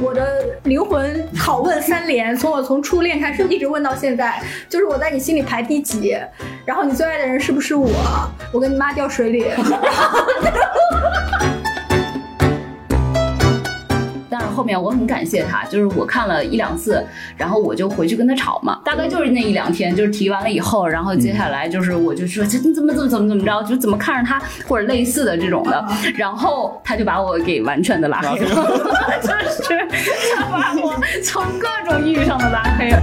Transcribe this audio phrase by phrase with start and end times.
[0.00, 6.16] 我的灵魂拷问三连，从我从初恋开始一直问到现在，就是我在你心里排第几？
[6.64, 7.88] 然后你最爱的人是不是我？
[8.52, 9.48] 我跟你妈掉水里。
[9.50, 10.26] 哈哈哈
[14.58, 17.00] 后面我很感谢他，就是我看了一两次，
[17.36, 28.48] 然后我就回去跟他吵嘛，大概就是那一两天，就是提完了以后，然后接下来就是我就说这你怎么怎么怎么怎么着，就怎么看着他或者类似的这种的，然后他就把我给完全的拉黑了，
[29.22, 29.28] 就
[29.62, 29.86] 是
[30.34, 33.00] 他把我从各种意义上的拉黑了。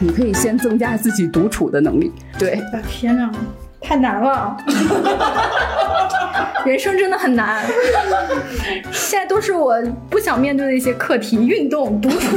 [0.00, 3.30] 你可以先增加自己独处的能力，对，天哪，
[3.82, 4.56] 太难了。
[6.66, 7.64] 人生真的很难，
[8.92, 12.36] 现在都是我不想面对的一些课题：运动、读书。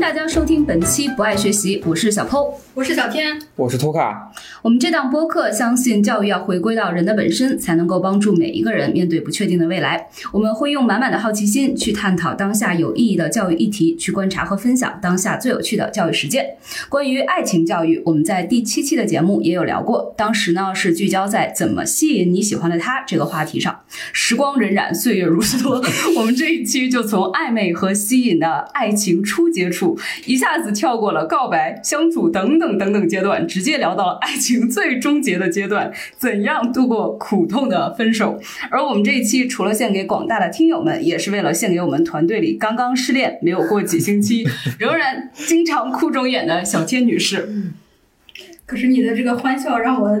[0.00, 4.32] 迎大家收听本期《不爱学习》，我是小 PO，我是小天，我是托卡。
[4.62, 10.06] 我们这档播客相信教育要回归到人的本身，才能够帮助每一个人面对不确定的未来。
[10.32, 16.46] 我们会用满满的好奇心去探讨当下有意义的教育议题，去观察和分享当下最有趣的教育实践。
[16.88, 23.80] 关于爱情教育，我们在第七期的节目也有聊过，当时呢是聚焦在怎么吸引你喜欢的他这个话题上。
[24.14, 25.86] 时光荏苒，岁月如梭，
[26.18, 29.89] 我们这一期就从暧昧和吸引的爱情初接触，
[30.26, 34.68] 一下子跳过了告白、相处等等等等阶段，直接聊到了爱情。
[34.68, 38.40] 最终结的阶段，怎样度过苦痛的分手？
[38.70, 44.46] 而我们这一期除了献给广大的听友们，也是为了献给我们团队里刚刚失恋没有过几星期，
[44.78, 47.48] 仍然经常哭肿眼的小天女士。
[48.66, 50.20] 可是你的这个欢笑让我。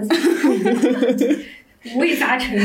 [1.94, 2.58] 五味杂陈，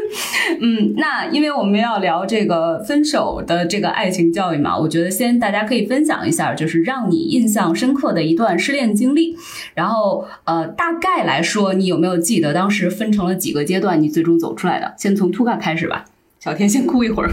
[0.60, 9.36] 嗯，那因为我们要聊这个分手的这个爱情教育嘛，我觉得先大家可以分享一下，就是让你印象深刻的一段失恋经历。
[9.74, 14.94] 然后，呃，大概来说，你有没有记得当时分成了几个阶段，你最终走出来的？
[14.96, 16.06] 先从 Tuka 开始吧，
[16.40, 17.30] 小天先哭一会儿。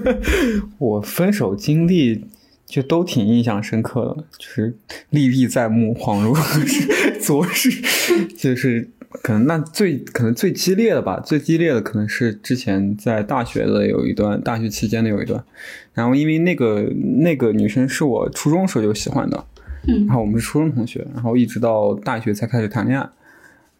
[0.78, 2.26] 我分手经历
[2.66, 4.76] 就都挺印象深刻的，就是
[5.08, 6.36] 历历在目，恍如
[7.18, 8.90] 昨日，就是。
[9.22, 15.44] 可能那最可能最激烈的吧，最激烈的可能是之前在大学的有一段，大学期间的有一段，
[15.92, 16.82] 然后因为那个
[17.18, 19.44] 那个女生是我初中时候就喜欢的，
[19.86, 23.08] 嗯，然后我们是初中同学，然后一直到大学才开始谈恋爱，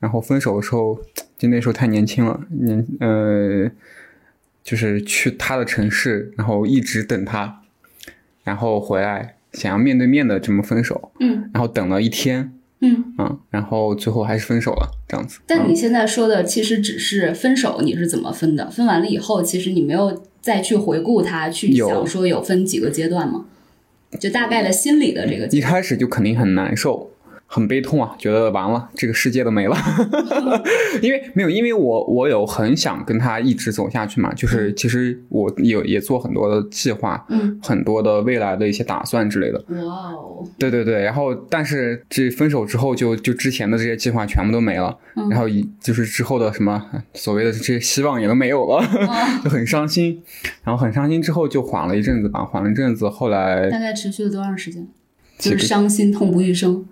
[0.00, 1.00] 然后分手的时候
[1.38, 3.70] 就那时候太年轻了，年呃，
[4.62, 7.62] 就是去他的城市，然后一直等他，
[8.44, 12.52] 然后回来想要面对面的这么分手，嗯，然后等了一天。
[12.82, 15.38] 嗯嗯，然后最后还是分手了，这样子。
[15.46, 18.68] 但你现在说的其实只是分手，你是怎么分的？
[18.68, 23.44] 分完了以后，其实你没有再去回顾他，去想说有分几个阶段吗？
[24.18, 25.46] 就大概的心理的这个。
[25.56, 27.11] 一开始就肯定很难受。
[27.54, 29.76] 很悲痛啊，觉得完了，这个世界都没了。
[31.02, 39.62] 因为没有，因为我我有很想跟他一直走下去嘛，就是其实我有也做很多的计划，嗯，很多的未来的一些打算之类的。
[39.68, 44.96] 哇哦，对对对，然后但是这分手之后，就就之前的这些计划全部都没了，
[45.30, 48.82] 然后一就是之后的什么所谓的这些希望也都没有了，
[49.44, 50.22] 就很伤心。
[50.64, 54.88] 然后很伤心之后就缓了一阵子吧，缓了一阵子，后来大概持续了多长时间？
[55.38, 56.86] 就是伤心痛不欲生。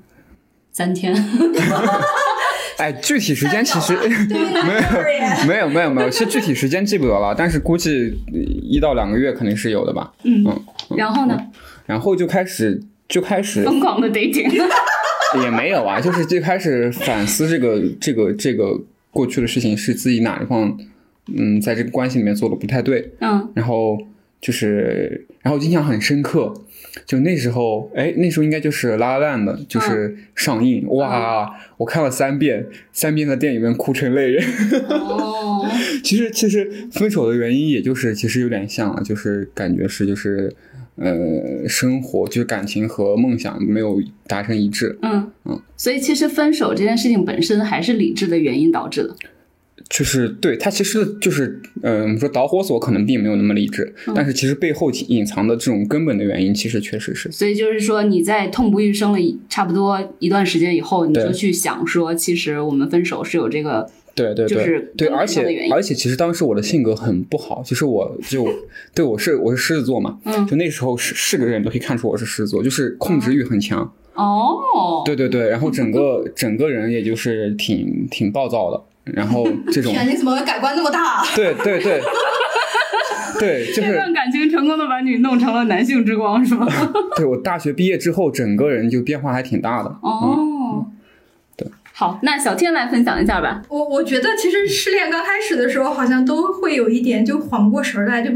[0.72, 1.14] 三天，
[2.78, 8.14] 哎，具体时间其实没有没有没有没有，其实 具体时间记不得了，但是估计
[8.62, 10.12] 一到两个月肯定是有的吧。
[10.25, 10.62] 嗯嗯，
[10.97, 11.38] 然后呢？
[11.86, 14.50] 然后就开始就开始疯狂的 dating，
[15.42, 20.76] 也没有啊，就是最开始反思这个这个这个过去的事情是自己哪一方
[21.37, 23.98] 嗯，在这个关系里面做的不太对，嗯，然后
[24.41, 26.53] 就是然后印象很深刻。
[27.06, 34.45] 就那时候，哎，那时候应该就是《拉拉烂》的，就是上映，哇，我看了三遍，三遍在电影院哭成泪人。
[34.89, 35.65] 哦，
[36.03, 40.53] 其实其实分手的原因，也就是其实有点像了，就是感觉是就是，
[40.97, 44.99] 呃，生活就是感情和梦想没有达成一致。
[45.03, 49.14] 嗯嗯，所以其实分手这件事情本身还是理智的原因导致的。
[49.90, 57.31] 就是对他其实就是，嗯，我们说导火索可能并没有那么理智，但是其实背后隐藏的这种根本的原因，其实确实是。
[57.32, 68.48] 所以就是说，你在痛不欲生了差不多一段时间以后，你就去想说，其实我们分手是有这个，对对对，对，而且而且其实当时我的性格很不好，其实我就
[68.94, 73.92] 对我是我是狮子座嘛，嗯，就那时候是是个人都可以看出我是狮子座，就是控制欲很强。
[74.14, 78.81] 哦，对对对，然后 整个整个人也就是挺挺暴躁的。
[79.15, 81.25] 然后这种，你怎么改观那么大？
[81.35, 82.01] 对对对，
[83.39, 86.67] 对，就是这段感情成功的把你弄成了男性之光，是吗？
[87.17, 89.89] 对我大学毕业之后，整个人就变化还挺大的。
[90.03, 90.87] 哦，
[91.57, 93.62] 对，好，那小天来分享一下吧。
[93.69, 98.31] 我我觉得其实失恋刚开始的时候，好像都会有一点就缓不过神儿来，就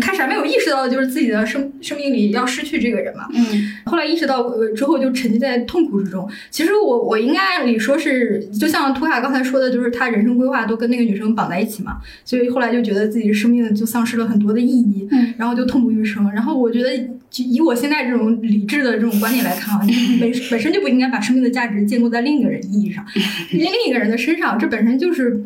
[0.00, 3.26] 开始还没有意识到就是自己的生生命里要失去这个人嘛。
[3.34, 6.28] 嗯后来意识到呃之后，就沉浸在痛苦之中。
[6.50, 16.30] 其实我我应该按理说是，就像图卡刚才说的，就是他人生规划都跟那个女生绑在一起嘛，所以后来就觉得自己生命就丧失了很多的意义，嗯然后就痛不欲生。
[16.32, 16.96] 然后我觉得，
[17.30, 23.04] 就以我现在这种理智的这种观点来看啊，你本本身就不应该把生命的价值建构在另一个人意义上，
[23.52, 25.44] 另另一个人的身上，这本身就是。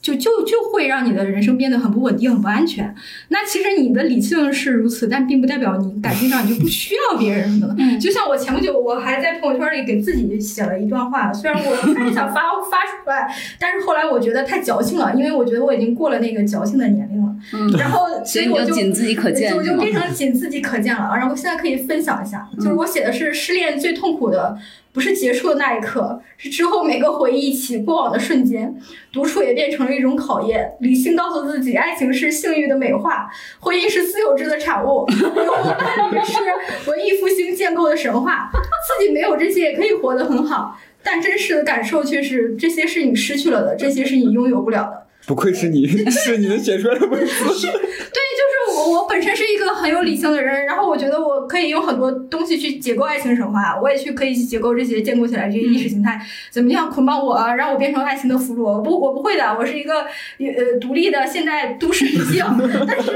[0.00, 2.94] 就就就会让你的人生变得很不稳定、很不安全。
[3.28, 7.74] 那其实你的理性是如此，但并不代表你感性上你就不需要别人的。
[7.78, 13.28] 嗯就像我前不久我还在朋友圈里给自己写了一段话，虽然我还是想发 发出来，
[13.58, 17.34] 但是后来我觉得太矫情了，因为我觉得我已经过了那个矫情的年龄了。
[17.54, 19.76] 嗯，然后 所以我就就仅自己可见我就？
[19.78, 21.12] 变成仅自己可见了。
[21.16, 24.56] 然后现在可以分享一下，就是我写的是失恋最痛苦的，
[24.92, 28.74] 不是结束的那一刻，是之后每个回忆起过往的瞬间。
[29.12, 30.72] 独处也变成了一种考验。
[30.80, 33.30] 理性告诉自己，爱情是性欲的美化，
[33.60, 38.50] 婚姻是私有制的产物，有我伴侣是文艺复兴建构的神话。
[38.52, 45.07] 自己没有这些也可以活得很好，但真实的感受却是这些是你失去了的，这些是你拥有不了的。
[45.28, 47.44] 不愧是你， 是你能写出来的文字。
[47.44, 56.18] 对，就是我，我本身是一个很有理性的人，然后我觉得我可以用很多东西去解构爱情神话，我也去可以去解构这些建构起来这些意识形态，
[56.50, 58.62] 怎么样捆绑我，让我变成爱情的俘虏？
[58.62, 60.00] 我不，我不会的，我是一个
[60.38, 62.42] 呃独立的现代都市女性，
[62.88, 63.12] 但是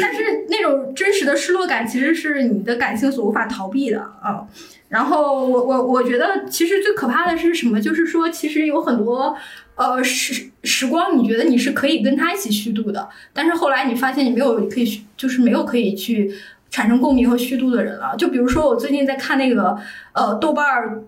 [0.00, 4.46] 但是那种真实的失落感其实是你的感性所无法逃避的啊。
[4.88, 7.80] 然后我我我觉得其实最可怕的是什么？
[7.80, 9.36] 就是说其实有很多。
[9.74, 16.32] 呃，时时光，你觉得你是可以跟他一起虚度的，但是后来你发现你没有可以，就是没有可以去
[16.70, 18.14] 产生共鸣和虚度的人了。
[18.16, 19.76] 就比如说，我最近在看那个
[20.12, 21.02] 呃豆瓣儿，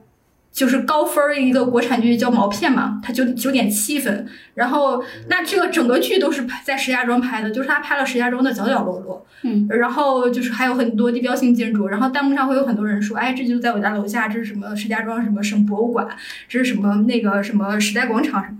[0.54, 4.24] 就是高分儿一个国产剧叫《毛片》嘛，它九九点七分。
[4.54, 9.26] 然后那这个整个剧都是拍在石家庄拍的，就是他拍了石家庄的角角落落。
[9.42, 16.06] 嗯，然后就是还有很多地标性建筑，然后弹幕上会有很多人说，哎，这就在我家楼下，这是什么石家庄什么省博物馆，
[16.48, 18.58] 这是什么那个什么时代广场什么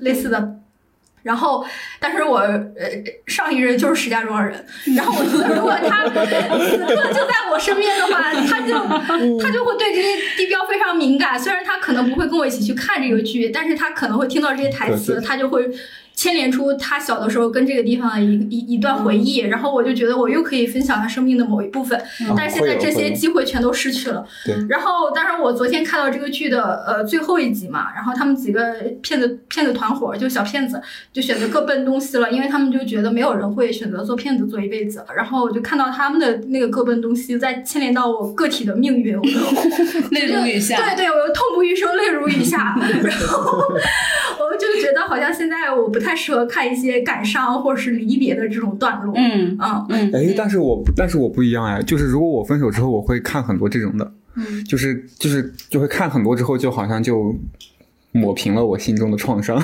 [0.00, 0.59] 类似的。
[1.22, 1.64] 然后，
[1.98, 2.62] 但是我呃
[3.26, 4.64] 上一任就是石家庄人，
[4.96, 8.74] 然后我觉得如果他 此刻就在我身边的话，他就
[9.38, 11.38] 他就会对这些地标非常敏感。
[11.38, 15.68] 虽然他可能不会跟我一起去看这个剧，但是他可能会听到这些台词，他就会
[16.20, 19.38] 牵连出他小的时候跟这个地方的一一一段回忆。
[19.38, 21.98] 然后我就觉得我又可以分享他生命的某一部分，
[22.36, 24.22] 但是现在这些机会全都失去了。
[24.44, 28.60] 对然后，当然我昨天看到这个剧的呃最后一集嘛，然后他们几个
[29.00, 30.78] 骗子骗子团伙就小骗子
[31.10, 35.02] 就选择各奔东西了，因为他们就觉得没有人会选择做骗子做一辈子。
[35.16, 39.30] 然后我就看到他们的那个各奔东西，再牵连到我个体的命运，我就
[40.12, 40.76] 泪如雨下。
[40.76, 42.76] 对对，我又痛不欲生，泪如雨下。
[42.76, 43.64] 然后
[44.50, 49.14] 我就觉得好像现在我不太适合看一些感伤或者是离别的这种段落。
[49.16, 57.34] 嗯嗯嗯，哎，但是我但是我不一样哎，就是如果我分手之后，我会看很多这种的，嗯，就是就是就会看很多之后，就好像就
[58.12, 59.56] 抹平了我心中的创伤。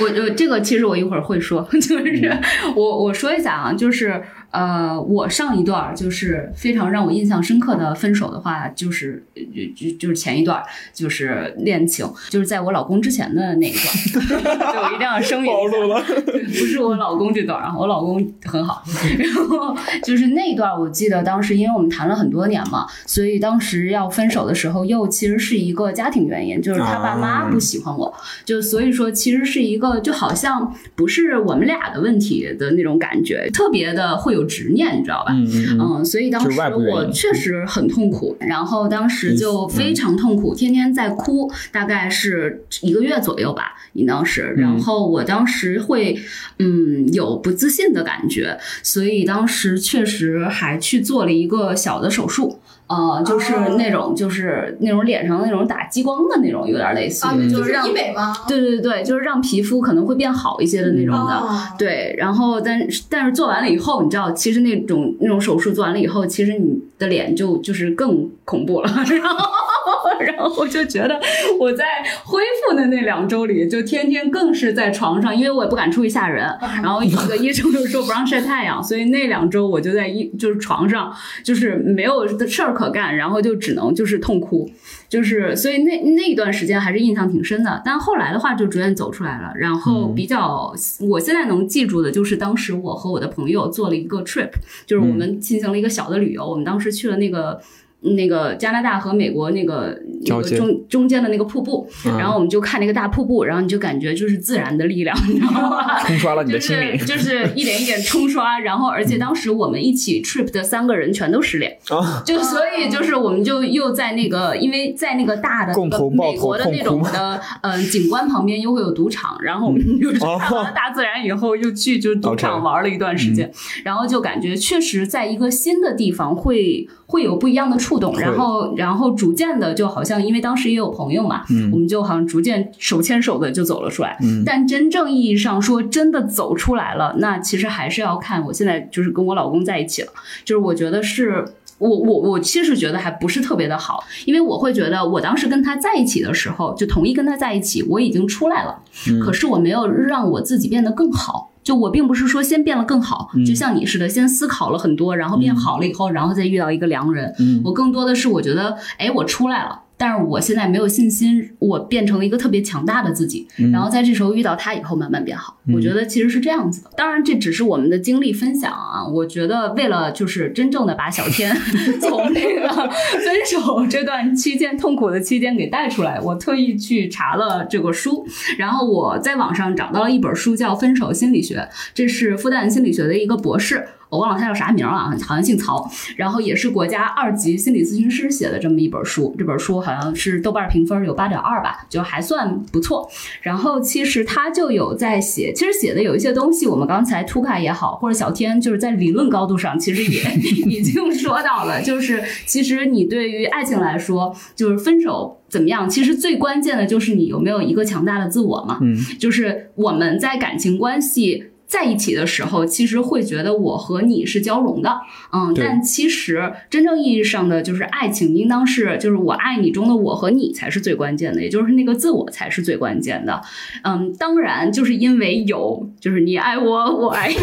[0.00, 2.36] 我我这个其实我一会儿会说， 就是
[2.74, 4.20] 我我说一下啊，就是
[4.50, 14.32] 呃，我上一段儿就是非常让我印象深刻的分手的话，就是就就就是前一段儿就是恋情，就是在我老公之前的那一段，
[14.72, 16.02] 就我一定要声明一下，了，
[16.46, 18.82] 不是我老公这段啊，我老公很好。
[19.18, 28.12] 然后就是那一段，我记得当时因为我们谈了很多年嘛，所以当时要分手的时候，又其实是一个家庭原因，就是他爸妈不喜欢我，
[28.44, 35.32] 就所以说其实是一个就好像不是我们俩的问题的那种感觉，特别的会有执念，你知道吧？
[35.32, 44.54] 嗯嗯所以当时我确实很痛苦，然后当时就非常痛苦，天天在哭，大概是一个月左右吧，应当是。
[44.56, 46.16] 然后我当时会，
[46.58, 52.60] 嗯，有不自信的感觉，所以当时确实还去做了一个小的手术。
[52.88, 58.34] 呃，就是那种，就是那种脸上那种打激光的那种，有点类似啊，于，就是让医美吗？
[58.46, 61.34] 对对对，就是让皮肤可能会变好一些的那种的。
[61.34, 68.88] 哦对，然后但是但是做完了以后，你知道，其实那种那种手术做完了以后，其实你的脸就就是更恐怖了。
[69.10, 69.50] 然后
[70.20, 71.20] 然后我就觉得
[71.58, 71.84] 我在
[72.24, 76.46] 恢复的那两周里，就天天更是在床上，因为我也不敢出去吓人。
[76.82, 81.12] 然后有个医生就说不让晒太阳，所以那两周我就在一就是床上，
[81.44, 84.70] 就是没有事儿可干，然后就只能就是痛哭。
[85.08, 87.80] 就是，所以那那一段时间还是印象挺深的。
[87.84, 89.52] 但后来的话，就逐渐走出来了。
[89.56, 90.74] 然后比较，
[91.08, 94.50] 我现在能记住的就是当时我和我的朋友做了一个 trip，
[94.84, 96.44] 就是我们进行了一个小的旅游。
[96.44, 97.60] 我们当时去了那个
[98.00, 102.16] 那个加拿大和美国那个那个中中间的那个瀑布，嗯。
[102.18, 105.98] 然后我们就看那个大瀑布，然后你就感觉就是自然的力量，你知道吗？
[106.06, 106.98] 冲刷了你就的心灵。
[106.98, 112.22] 是就是一点一点冲刷，然后而且当时我们一起 trip 的三个人全都失恋，啊！
[112.24, 115.74] 就所以就是我们就又在那个，因为在那个大的
[116.12, 123.50] 美国的那种的呃景观旁边又会有赌场，然后我们就是哦看完了大自然以后又去就赌场玩了一段时间，
[123.84, 131.70] 然后就感觉确实在一个新的地方会会有不一样的触动，然后然后逐渐的就好像因为当时也有朋友嘛，嗯。
[131.72, 134.42] 我们就好像逐渐手牵手的就走了出来，嗯。
[134.44, 140.08] 但真正意义上说真的走出来了，那其实还是要看我现在就是跟我老公在一起了，
[140.44, 141.44] 就是我觉得是。
[141.78, 148.78] 我我我其实觉得还不是特别的好，因为我会觉得我当时跟他在一起的时候，就同意跟他在一起，我已经出来了，
[149.10, 149.20] 嗯。
[149.20, 151.50] 可是我没有让我自己变得更好。
[151.66, 153.44] 就我并不是说先变了更好，嗯。
[153.44, 157.34] 就像你似的，先思考了很多，然后变好了以后，然后再遇到一个良人。
[157.40, 157.60] 嗯。
[157.64, 163.46] 我更多的是我觉得，哎，我出来了，但是我现在没有信心，我变成了一个特别强大的自己。
[163.58, 165.58] 嗯然后在这时候遇到他以后，慢慢变好。
[165.72, 166.90] 我觉得其实是这样子的。
[166.96, 169.06] 当然，这只是我们的经历分享啊。
[169.06, 171.54] 我觉得为了就是真正的把小天
[172.00, 178.26] 从那个分手这段期间痛苦的期间给带出来，我特意去查了这个书，
[178.58, 181.56] 然后我在网上找到了一本书，叫《分手心理学》，
[181.94, 183.86] 这是复旦心理学的一个博士。
[184.08, 189.34] 我忘了他叫啥名了啊，好像姓曹，然后也是国家二级心理咨询师写的这么一本书。
[189.38, 193.08] 这本书好像是豆瓣评分有八点二吧，就还算不错。
[193.42, 200.20] 然后其实他就有在写，其实写的有一些东西，我们刚才图卡也好，或者小天就是在理论高度上，其实也
[200.66, 205.40] 已经说到了，就是其实你对于爱情来说，就是分手。
[205.48, 205.88] 怎么样？
[205.88, 208.80] 其实最关键的就是你有没有一个强大的自我嘛。
[208.82, 215.00] 嗯，就是我们在感情关系在一起的时候，其实会觉得我和你是交融的，
[215.32, 223.42] 嗯，但其实真正意义上的就是爱情，应当是就是我爱你中的我和你才是最关键的，也就是那个自我才是最关键的，
[223.82, 227.34] 嗯，当然就是因为有就是你爱我，我爱你，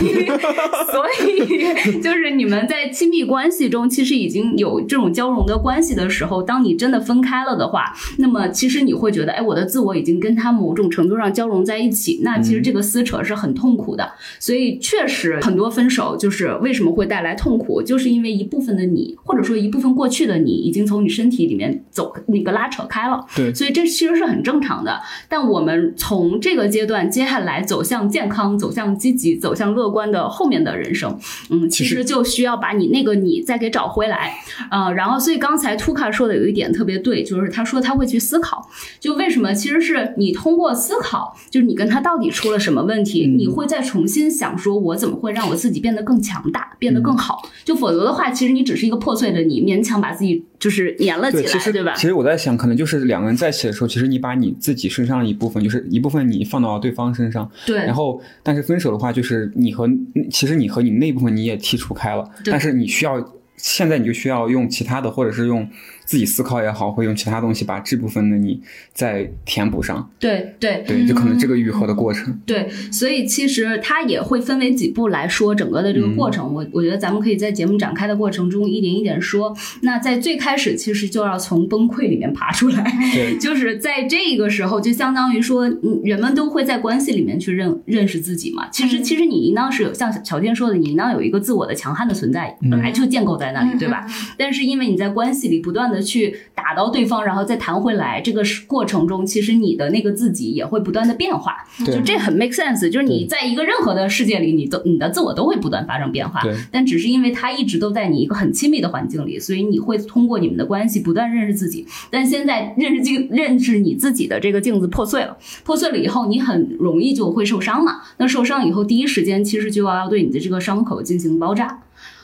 [0.91, 14.12] 所以就是你们在亲密关系中其实已经有这种交融的关系的时候，当你真的分开了的话，那么其实你会觉得，哎，我的自我已经跟他某种程度上交融在一起，那其实这个撕扯是很痛苦的。
[14.39, 23.25] 所以确实很多分手就是为什么会带来痛苦，就是因为一部分的你，或者说一部分过去的你，已经从你身体里面走那个拉扯开了。
[23.35, 24.99] 对所以这其实是很正常的。
[25.29, 31.17] 但我们从这个阶段接下来走向健康、走向积极、走向乐观的后面的人生，
[31.49, 34.33] 嗯，其其实实就需要把你那个你再给找回来。
[34.71, 38.67] 呃，然后所以刚才图卡说的有一点特别对，就是他说他会去思考，
[38.99, 47.41] 就为什么其实是你通过思考，就是你跟他到底出了什么问题，嗯你会再重新想说，我怎么会让我自己变得更强大，变得更好？
[47.63, 51.93] 就否则的话，其实你只是一个破碎的你，勉强把自己就是粘了起对，其来，实对吧？
[51.95, 59.89] 其实我在想，可能就是两个人在一起的时候，其实你把你自己身上的一部分，就是一部分你放到对方身上，对然，后但是分手的话，就是你和
[60.31, 65.67] 其实你和你那部分你也剔除开了，对但是你需要现在你就需要用其他的，或者是用
[66.05, 68.61] 自己思考也好，会用其他东西把这部分的你
[68.93, 72.37] 再填补上，对对对，就可能这个愈合的过程。
[72.45, 76.53] 对，所以其实它也会分为几步来说整个的这个过嗯程。
[76.53, 79.55] 我我觉得咱们可以在节目展开的过程中一点一点说。
[79.81, 82.83] 那在最开始，其实就要从崩溃里面爬出来。
[83.13, 88.67] 对， 就是在这个时候，就相当于说，嗯，人们都会在关系里面去认认识自己嘛。
[88.69, 94.05] 其实，嗯其实你应当是有像小天说的，你应当有一个自我的强悍的存在，本来就建构在那里，对吧？
[94.37, 101.55] 但是因为你在关系里不断的去打到对方，然后再弹回来，这个过程中，其实你的那个自己也会不断的变化。
[101.85, 106.41] 就这很 make sense，就是你在一个任何的世界里，你都你的自我都会不断发生变化。
[106.41, 111.85] 对但只是因为它一直都在你一个很亲密的环境里，所以你会通过你们的关系不断认识自己。
[112.09, 118.01] 但现在认识镜认识你自己的这个镜子破碎了，破碎了以后，你很容易就会受伤嘛。
[118.17, 121.82] 那受伤以后，第一时间其实就要对你的这个伤口进行包扎。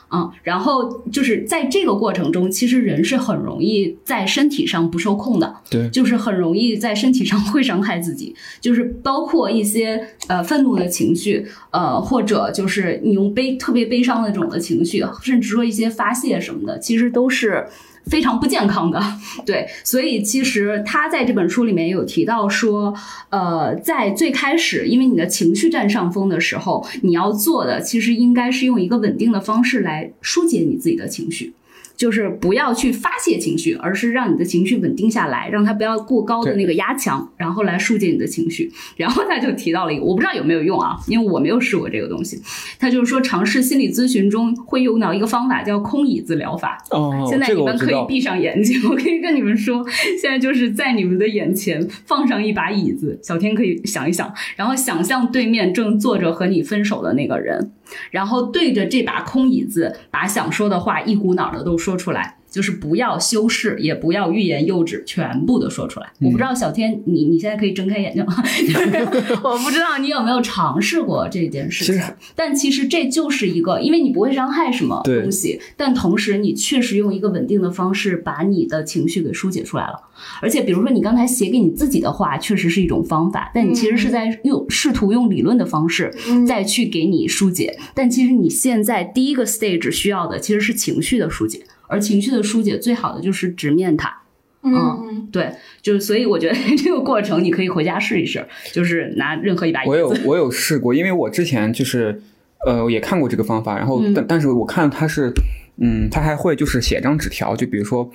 [0.10, 17.66] 啊、然后就是在这个过程中，其实人是很容易在身体上不受控的，对，就是很容易在身体上 会伤害自己，就是包括一些呃愤怒的情绪，呃或者就是你用悲特别悲伤的这种的情绪，甚至说一些发泄什么的，其实都是。
[18.06, 19.02] 非常不健康的，
[19.46, 22.94] 对，所以其实他在这本书里面有提到说，
[23.30, 31.54] 呃，在最开始，因为你的情绪占上风的时候，你要做的其实应该是用一个稳定的方式来疏解你自己的情绪。
[32.00, 38.72] 就是不要去发泄情绪，而是让你的情绪稳定下来，让它不要过高的那个压强，然后来疏解你的情绪。
[38.96, 42.42] 然后他就提到了一个，我不知道有没有用啊，因为我没有试过这个东西。
[42.80, 46.78] 他就是说，尝试心理咨询中会用到一个方法，叫空椅子疗法。
[46.92, 48.00] 哦，现在你们可以。
[48.08, 49.86] 闭上眼睛，我可以跟你们说，
[50.22, 57.72] 现在就是在你们的眼前放上一把椅子，小天可以想一想，然后想象对面正坐着和你分手的那个人，
[58.12, 62.39] 然后对着这把空椅子，把想说的话一股脑的都说出来。
[62.50, 66.12] 就是不要修饰，也不要欲言又止，全部的说出来。
[66.20, 68.34] 我不知道小天，你你现在可以睁开眼睛吗？
[68.42, 72.02] 就是我不知道你有没有尝试过这件事情其。
[72.36, 80.02] 但其实这就是一个，因为你不会伤害什么东西，但同时你确实用一个稳定的方式把你的情绪给疏解出来了。
[80.42, 87.78] 而且，比如说你刚才写给你自己的话，确实是一种方法，但你其实是在用试图用理论的方式嗯再去给你疏解。
[87.94, 94.22] 但其实你现在第一个 stage 需要的其实是情绪的疏解，而情绪的疏解最好的就是直面它。
[94.62, 100.16] 嗯嗯，对，就是所以我觉得 这个过程你可以回家试一试，就是拿任何一把椅子我有。
[100.26, 102.22] 我有试过，因为我之前就是
[102.66, 105.34] 呃也看过这个方法，然后嗯但但是我看他是
[105.78, 108.10] 嗯他还会就是写张纸条，就比如说。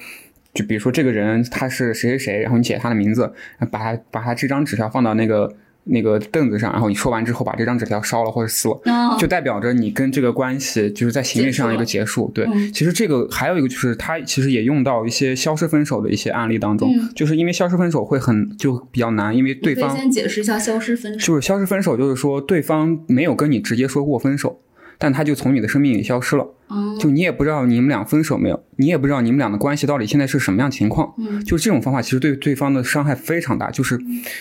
[0.52, 3.32] 就比如说这个人他是谁谁谁，然后你写他的名字，
[3.72, 5.52] 把他把他这张纸条放到那个
[5.84, 12.30] 那个凳子上，然后你说完之后把这张纸条烧了或者撕了，啊，就代表着你跟这个关系就是在行为上一个结束。
[12.34, 21.26] 对，嗯其实这个还有一个就是，他其实也用到一些消失分手的一些案例当中，嗯就是因为消失分手会很就比较难，因为对方先解释一下消失分手。
[21.26, 24.60] 就是消失分手，就是说对方没有跟你直接说过分手，
[24.98, 31.12] 但他就从你的生命里消失了，嗯就你也不知道你们俩分手没有，你也不知道你们俩的关系到底现在是什么样情况。
[31.18, 33.98] 嗯就这种方法其实对对方的伤害非常大，就是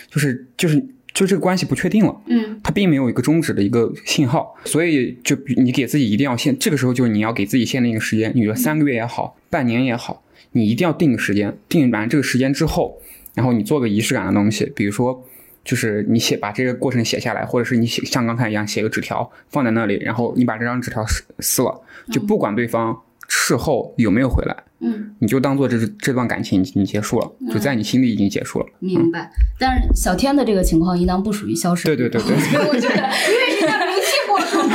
[0.09, 0.83] 就是就是
[1.13, 2.21] 就这个关系不确定了。
[2.27, 12.97] 嗯它并没有一个终止的一个信号，所以就比你给自己一定要限，这个时候就是你要给自己限定一个时间，你说三个月也好，半年也好，你一定要定个时间，定完这个时间之后，
[13.33, 15.23] 然后你做个仪式感的东西，比如说。
[15.65, 28.65] 就是你写把这个过程写下来，或者是你写像刚才一样写个纸条放在那里，然后你把这张纸条撕撕了，就不管对方事后有没有回来，嗯，你就当做这是这段感情已经结束了，就在你心里已经结束了。
[28.79, 29.31] 明白。
[29.65, 31.85] 但是小天的这个情况应当不属于消失。
[31.85, 32.35] 对对对对
[32.67, 32.95] 我觉得，
[33.31, 34.67] 因为人家明气过程，我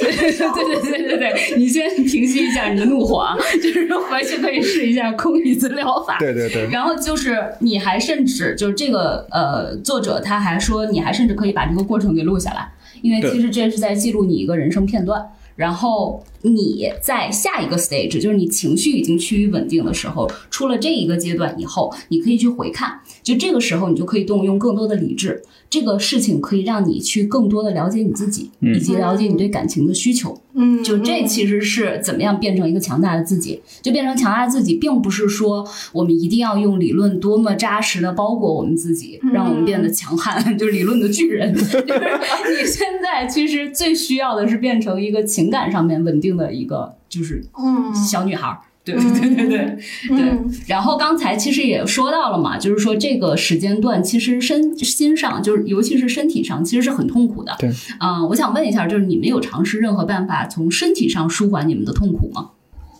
[0.00, 6.18] 对对对对对对对，你先平息一下你的怒火啊，就是回去可以试一下空椅子疗法。
[6.18, 12.68] 对对对，然后就是，你还甚至就是这个呃，作者他还说，你还甚至可以把这个过程给录下来，
[13.02, 15.24] 因为其实这是在记录你一个人生片段。
[15.56, 16.22] 然后
[16.54, 28.74] 你在下一个 stage，就是你情绪已经趋于稳定的时候，出了这一个阶段以后，你可以去回看，就这个时候你就可以动用更多的理智，这个事情可以让你去更多的了解你自己，嗯。
[28.74, 30.38] 以及了解你对感情的需求。
[30.58, 39.32] 嗯，就这其实是怎么样变成一个强大的自己，就变成强大的自己，并不是说我们一定要用理论多么扎实的包裹我们自己，嗯。
[39.32, 41.52] 让我们变得强悍， 就是理论的巨人。
[41.54, 48.58] 就是你现在其实最需要的是变成一个情感上面稳定的一个，就是嗯小女孩儿。
[48.84, 49.76] 对对对对
[50.10, 57.52] 对然后刚才其实也说到了嘛，就是说这个时间段其实身心上，就是尤其是身体上，其实是很痛苦的。
[57.58, 57.68] 对，
[57.98, 62.50] 嗯、我想问一下，就是你们有尝试任何办法从身体上舒缓你们的痛苦吗？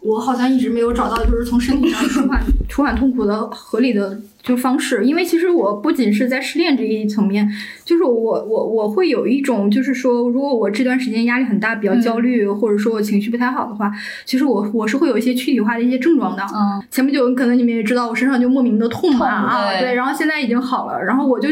[0.02, 7.50] 我好像一直没有找到就是从身体上舒缓 舒缓痛苦的合理的就方式，因为其实我不仅是在失恋这一层面，
[7.84, 8.12] 就是我
[8.44, 13.90] 我我会有一种就是说，如果我这段时间压力很大，比较焦虑，或者说我情绪不太好的话，
[14.24, 16.44] 其实我我是会有一些躯体化的一些症状的。
[16.54, 21.48] 嗯前不久可能你们也知道，我身上就莫名的痛啊，对对，然后现在已经好了，然后我就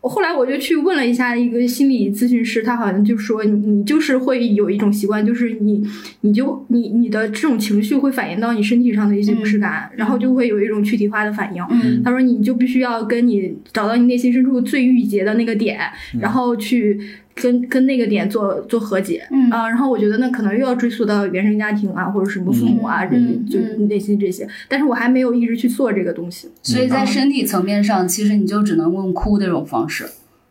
[0.00, 5.82] 我后来我就去问了一下一个心理咨询师，他好像就说你你就是会有一种习惯，就是你
[6.20, 11.62] 你就你你的这种情绪会反映到你身体上的一些不适感，然后就会有一种躯体化的反应。
[11.70, 15.80] 嗯他说你就必须要跟你找到你内心深处最郁结的那个点，
[16.20, 17.00] 然后去
[17.34, 19.26] 跟跟那个点做做和解。
[19.30, 26.48] 嗯啊，然后我觉得那可能又要追溯到原生家庭啊，或者什么父母啊，这嗯就嗯内心这些，但是我还没有一直去做这个东西。
[26.62, 30.04] 所以在身体层面上，其实你就只能用哭的这种方式。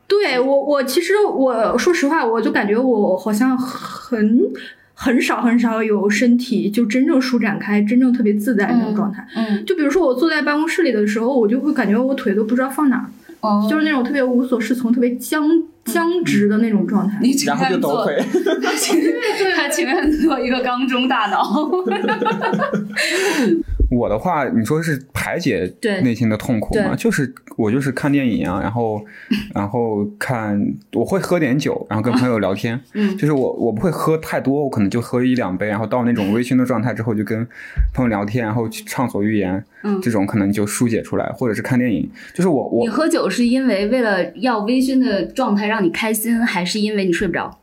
[0.07, 4.39] 对我，我其实我说实话，我就感觉我好像很
[4.99, 9.23] 很少很少有身体就真正舒展开、真正特别自在那种状态。
[9.35, 13.05] 嗯，就比如说我坐在办公室里的时候，我就会感觉我腿都不知道放哪儿，
[13.41, 15.47] 哦，就是那种特别无所适从、特别僵
[15.85, 17.19] 僵直的那种状态。
[17.21, 18.17] 你情然后就抖腿。
[18.63, 18.99] 他情
[19.55, 21.43] 他情愿做一个缸中大脑。
[23.89, 26.95] 我的话，你说是排解对内心的痛苦吗？
[26.97, 29.03] 就是我就是看电影啊，然后
[29.55, 30.61] 然后看
[30.93, 32.79] 我会喝点酒，然后跟朋友聊天。
[32.93, 37.47] 嗯就是我我不会喝太多，我可能就喝一两杯，然后到那种微醺的状态之后，就跟
[37.93, 39.63] 朋友聊天，然后去畅所欲言。
[39.83, 42.09] 嗯这种可能就疏解出来，或者是看电影。
[42.33, 47.57] 就是我我你喝酒是因为为了要微醺的状态让你开心，还是因为你睡不着？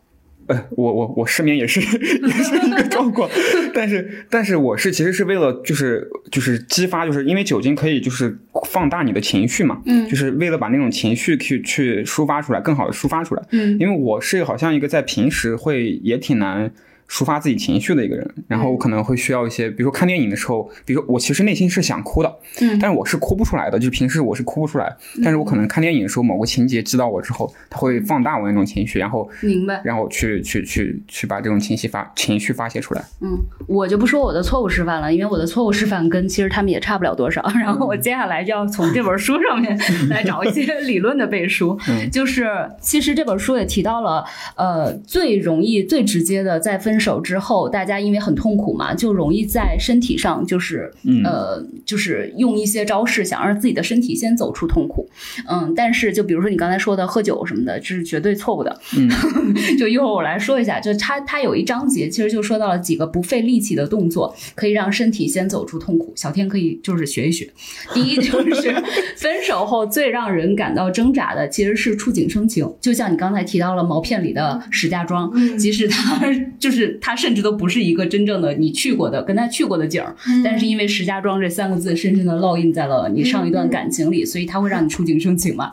[0.47, 3.29] 呃，我我我失眠也是 也是一个 状况，
[3.75, 13.43] 但是但是我是其实是为了就是就是激发，就是因为酒精可以就是放大你的情绪嘛，嗯就是为了把那种情绪去去抒发出来，更好的抒发出来。
[13.53, 16.71] 嗯因为我是好像一个在平时会也挺难
[17.09, 29.81] 抒发自己情绪的一个人，然后我可能会需要一些，比如说看电影的时候，比如说我其实内心是想哭的，嗯但是我是哭不出来的，就是平时我是哭不出来，但是我可能看电影的时候某个情节击到我之后，它会放大我那种情绪，然后明白。
[29.85, 33.05] 然后去去去去把这种情绪发情绪发泄出来。
[33.21, 37.43] 嗯，我就不说我的错误示范了，因为我的错误示范跟其实他们也差不了多少。
[37.61, 41.79] 然后我接下来就要从这本书上面来找一些 理论的背书。
[41.89, 42.49] 嗯就是
[42.81, 44.25] 其实这本书也提到了，
[44.57, 55.09] 呃，最容易、最直接的，在分手之后，大家因为很痛苦嘛，就容易在身体上就是嗯呃，就是用一些招式，想让自己的身体先走出痛苦。
[55.49, 58.81] 嗯，但是就比如说你刚才说的喝酒什么的，这是绝对错误的。
[58.97, 59.09] 嗯
[59.79, 66.13] 就一会儿我来说一下，就他他有一章节，其实就说到了几个不费力气的动作，可以让身体先走出痛苦。
[66.17, 67.49] 小天可以就是学一学。
[67.93, 68.75] 第一 就是
[69.17, 72.71] 分手后最让人感到挣扎的，其实是触景生情。
[72.81, 76.21] 就像你刚才提到了毛片里的石家庄，嗯即使他
[76.59, 85.73] 就是它甚至都不是一个真正的你去过的跟他去过的景儿，但是因为石家庄这三个字深深的烙印在了你上一段感情里，所以它会让你触景生情嘛。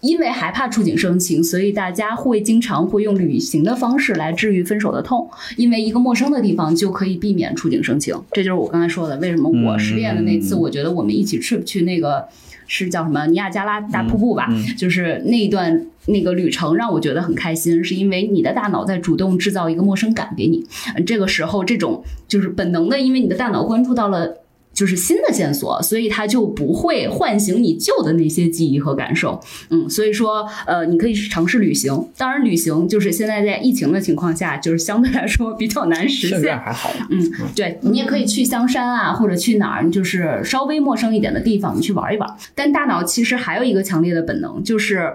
[0.00, 5.28] 因为害怕触景生情，所以大家会经常会用旅行的方式来治愈分手的痛。
[5.56, 12.24] 因为一个陌生的地方就可以避免触景生情，这就是我刚才说的，为什么我失恋的那次，嗯我觉得我们一起去去那个
[12.68, 15.86] 是叫什么尼亚加拉大瀑布吧，嗯就是那一段。
[16.10, 20.64] 那个旅程让我觉得很开心，是因为你的大脑在主动制造一个陌生感给你。
[20.94, 24.38] 呃这个时候，这种就是本能的，因为你的大脑关注到了
[24.78, 29.40] 就是新的线索，所以它就不会唤醒你旧的那些记忆和感受。
[29.70, 32.08] 嗯，所以说，呃，你可以尝试旅行。
[32.16, 36.56] 当然，旅行就是现在在疫情的情况下，就是相对来说比较难实现在。
[36.56, 42.36] 还好，嗯，对你也可以去香山啊，或者去哪儿，就是稍微陌生一点的地方，你去玩一玩。
[42.54, 45.12] 但大脑其实还有一个强烈的本能，就是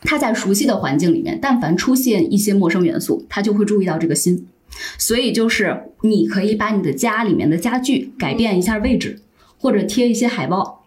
[0.00, 4.48] 它在熟悉的环境里面，但凡出现一些陌生元素，它就会注意到这个新。
[4.96, 9.20] 所以就是你可以把你的家里面的家具改变一下位置，
[9.58, 10.77] 或者贴一些海报。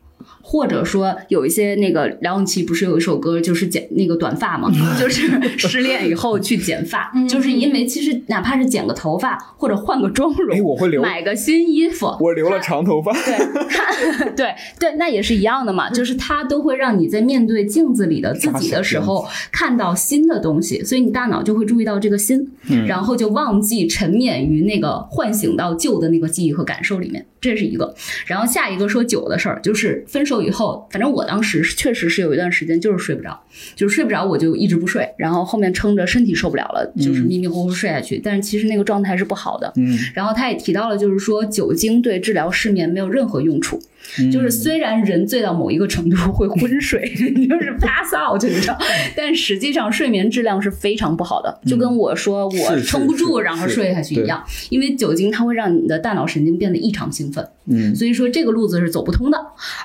[0.51, 5.23] 或者说有一些那个梁咏琪不是有一首歌就是剪那个短发嘛， 就是
[5.57, 13.13] 失恋以后去剪发，就是因为其实哪怕是剪个头发或者换个妆容，哎我会留买个新衣服，我留了长头发。
[13.23, 13.37] 对，
[13.69, 27.95] 他对对，那也是一样的嘛，就是它都会让你在面对镜子里的自己的时候看到新的东西，所以你大脑就会注意到这个新，嗯然后就忘记沉湎于那个唤醒到旧的那个记忆和感受里面，这是一个。
[28.25, 33.39] 然后下一个说酒的事儿，就是分手以后，反正我当时确实是有一段时间就是睡不着，
[33.75, 39.71] 就是睡不着我就一直不睡，然后后面撑着身体受不了了，就是迷迷糊糊睡下去，但是其实那个状态是不好的。
[39.75, 43.79] 嗯，然后他也提到了，就是说酒精对治疗失眠没有任何用处。
[44.19, 48.77] 嗯就是虽然人醉到某一个程度会昏睡， 就是 pass out，你知道，
[49.15, 57.95] 但实际上睡眠质量是非常不好的，就跟我说我撑不住然后睡下去一样，因为酒精它会让你的大脑神经变得异常兴奋，嗯。
[57.95, 59.37] 所以说这个路子是走不通的，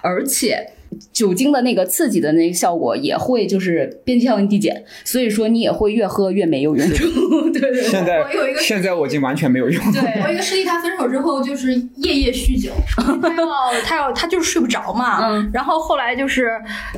[0.02, 0.70] 而且。
[1.12, 7.04] 酒精的那个刺激的那个效果也会就是边际效应递减，所以说你也会越喝越没有用 处。
[7.50, 9.92] 对对对，现在我有一个现在我已经完全没有用。
[9.92, 12.70] 对我一个师弟，他分手之后就是夜夜酗酒，
[13.22, 15.28] 他要他要他就是睡不着嘛。
[15.30, 16.50] 嗯然后后来就是，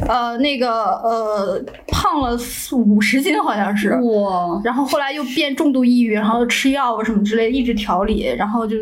[0.09, 0.69] 呃，那个
[1.03, 3.91] 呃，胖了四五十斤好像是。
[4.01, 8.77] 哇，然后后来又变重度抑郁，然后吃药什么之类，一直调理，然后就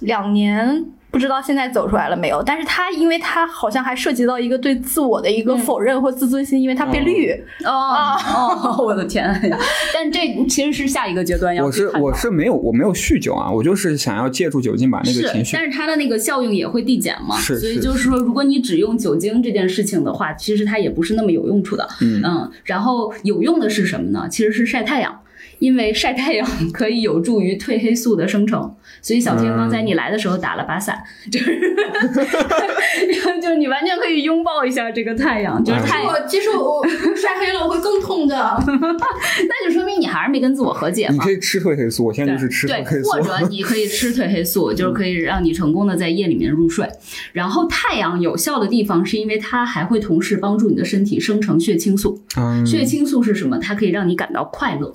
[0.00, 0.84] 两年。
[1.10, 2.42] 不知道现在走出来了没有？
[2.42, 7.32] 但是他，因为他好像还涉及到一个对自我的一个否认或自尊心，因为他被绿。
[7.64, 9.58] 哦哦，我的天呀！
[9.94, 21.88] 但这其实是下一个阶段要我是我是没有我没有酗酒啊，我就是想要借助酒精把那个情是，绪但是它的那个效应也会递减嘛，是是所以就是说，如果你只用酒精这件事情的话，其实它也不是那么有用处的。
[22.00, 22.22] 嗯
[22.64, 24.28] 然后有用的是什么呢？
[24.30, 25.20] 其实是晒太阳。
[25.60, 31.58] 因为晒太阳 可以有助于褪黑素的生成，所以小天刚才你来的时候打了把伞，就是
[33.40, 38.36] 就是你完全可以拥抱一下这个太阳，就是太阳，我其实我晒黑了我会更痛的。
[38.66, 41.30] 那就说明你还是没跟自我和解嘛你可。
[41.30, 43.20] 以吃褪黑素，我现在就是吃对褪黑，素或。
[43.20, 46.88] 者你可以吃褪黑素， 就是可以让你成功的在夜里面入睡。
[47.32, 52.20] 然后太阳有效的地方是因为它还会同时帮助你的身体生成血清素。
[52.36, 53.58] 嗯，血清素是什么？
[53.58, 54.92] 它可以让你感到快乐。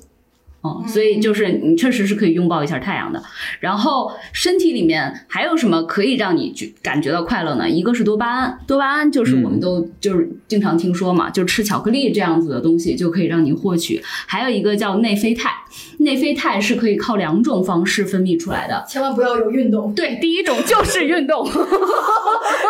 [0.64, 3.22] 哦，所以就是你确实是可以拥抱一下太阳的。
[3.60, 7.70] 然后身体里面还有什么可以让你觉感觉到快乐呢？
[7.70, 14.02] 一个是多巴胺，多巴胺就是我们都就是经常听说嘛，就吃巧克力这样子的东西就可以让你获取。
[14.26, 15.50] 还有一个叫内啡肽，
[16.00, 18.86] 内啡肽是可以靠两种方式分泌出来的。
[18.88, 21.46] 千万不要有运动，对，第一种就是运动。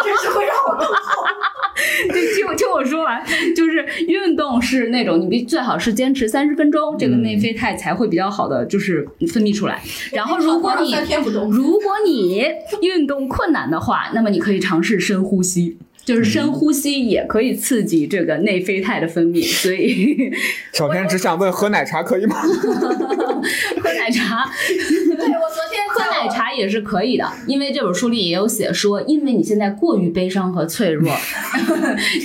[0.04, 0.88] 这是会让我更
[2.12, 3.24] 对，听我听我说完，
[3.56, 9.84] 就是运动是那种你必最好是坚持三十分钟，这个内啡肽才会比较好的就是分泌出来。
[10.14, 10.96] 然后如果你
[11.52, 12.42] 如果你
[12.82, 15.78] 运动困难的话，那么你可以尝试深呼吸。
[16.06, 20.32] 就是深呼吸也可以刺激这个内啡肽的分泌， 所以
[20.74, 22.36] 小天只想问喝奶茶可以吗？
[23.82, 31.14] 喝奶茶对我昨天 喝奶茶也是可以的，因为这本书里也有写说，因为你现在过于悲伤和脆弱，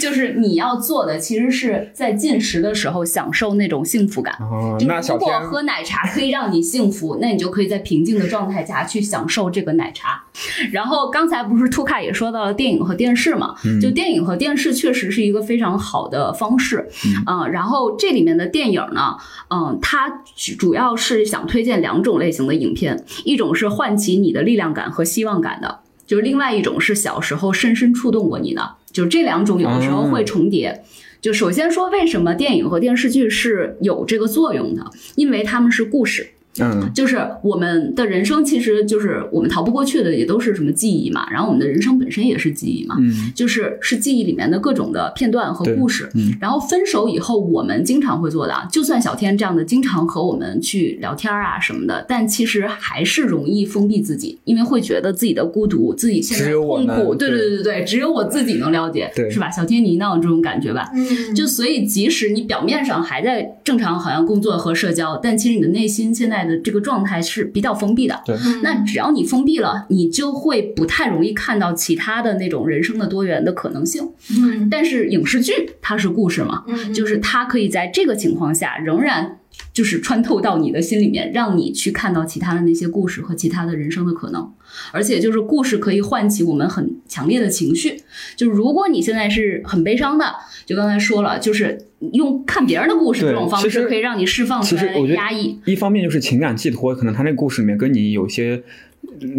[0.01, 4.35] 就是你要做的其实是在进食的时候享受那种幸福感。
[4.41, 10.25] 哦，就那小如果喝奶茶可以让你幸福，那你就可以在平静的状态下去享受这个奶茶。
[10.73, 16.88] 然后刚才不是图卡也说到了电影和电视嘛，嗯就电影和电视确实是一个非常好的方式，
[17.26, 19.16] 嗯、然后这里面的电影呢，
[19.50, 20.22] 嗯、它
[20.59, 30.85] 主要是想推荐两种类型的影片，一种是唤起你的力量感和希望感的，就是另外一种是小时候深深触动过你的，就是这两种有的时候会重叠。
[31.20, 34.85] 就首先说，为什么电影和电视剧是有这个作用的？
[35.16, 36.31] 因为他们是故事，
[36.64, 41.29] 嗯就是我们的人生其实就是我们逃不过去的，也都是什么记忆嘛。
[41.31, 46.09] 然后我们的人生本身也是记忆嘛，嗯就是是记忆里面的各种的片段和故事。
[46.14, 59.51] 嗯然后分手以后，我们经常会做的，啊，就算小天这样的经常和我们去聊天啊什么的，但其实还是容易封闭自己，因为会觉得自己的孤独，自己现在痛苦，对对对对对，只有我自己能了解，对是吧？
[59.51, 60.90] 小天你那有这种感觉吧？
[60.94, 68.21] 嗯，就所以，即使你表面上还在正常好像工作和社交，但其实你的内心现在的这个状态是比较封闭的。
[68.25, 74.11] 对那只要你封闭了，你就会不太容易看到其他的那种人生的多元的可能性。
[74.31, 79.39] 嗯但是影视剧它是故事嘛，嗯，就是它可以在这个情况下仍然
[79.73, 84.53] 就是穿透到你的心里面，让你去看到其他的那些故事和其他的人生的可能。
[84.93, 88.01] 而且就是故事可以唤起我们很强烈的情绪。
[88.37, 90.35] 就是如果你现在是很悲伤的，
[90.67, 95.59] 就刚才说了，就是用看别人的故事这种方式可以让你释放出来的其实我觉得压抑。
[95.65, 98.63] 一方面就是情感寄托，可能他那个故事里面跟你有些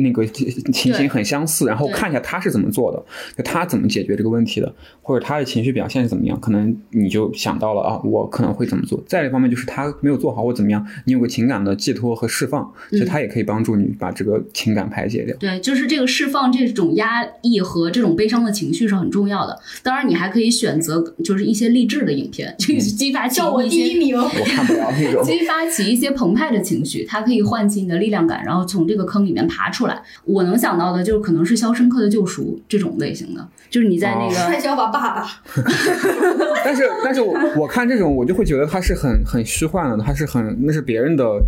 [0.01, 3.03] 那个情形很相似，然后看一下他是怎么做的，
[3.37, 9.01] 就他怎么解决这个问题的，或者他的情绪表现是怎么样，可能你就想到了啊，我可能会怎么做。
[9.07, 15.35] 再一方面就是他没有做好或怎么样，你有个情感的寄托和释放，其实他也可以帮助你把这个情感排解掉。
[15.37, 19.57] 对，就是这个释放这种压抑和这种悲伤的情绪是很重要的。
[19.83, 24.17] 当然，你还可以选择就是一些励志的影片，去激发起叫我第一名。
[24.17, 25.23] 我看不了那种。
[25.29, 30.01] 激发起一些澎湃的情绪，它可以唤起你的力量感，然后从这个坑里面爬出来。
[30.23, 35.27] 我能想到的就可能是《肖申克的救赎》这种类型的，就是你在那个、摔跤吧，爸爸！
[36.63, 41.41] 但是，但是我我看这种，我就会觉得他是很很虚幻的，他是很那是别人的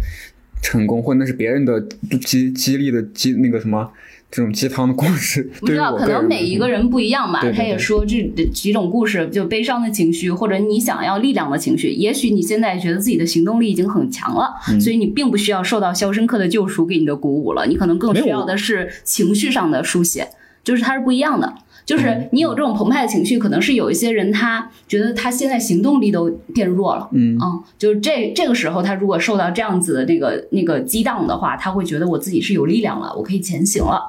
[0.62, 1.80] 成功，或者那是别人的
[2.26, 3.92] 激激励的激那个什么
[4.32, 5.52] 这种鸡汤的故事。
[5.60, 7.42] 不知道，可能每一个人不一样吧。
[7.42, 11.90] 对对对他也说这几种故事，就悲伤的情绪，或者你想要力量的情绪。
[11.90, 20.30] 也许你现在觉得自己的行动力已经很强了，嗯所以你并不需要受到《肖申克的救赎》给你的鼓舞了，你可能更需要的是情绪上的书写，
[20.64, 21.54] 就是它是不一样的。
[21.84, 34.02] 就是嗯你有这种澎湃的情绪，可能是有一些人他觉得他现在行动力都变弱了，嗯嗯，就是这这个时候，他如果受到这样子的那个那个激荡的话，他会觉得我自己是有力量了，我可以前行了。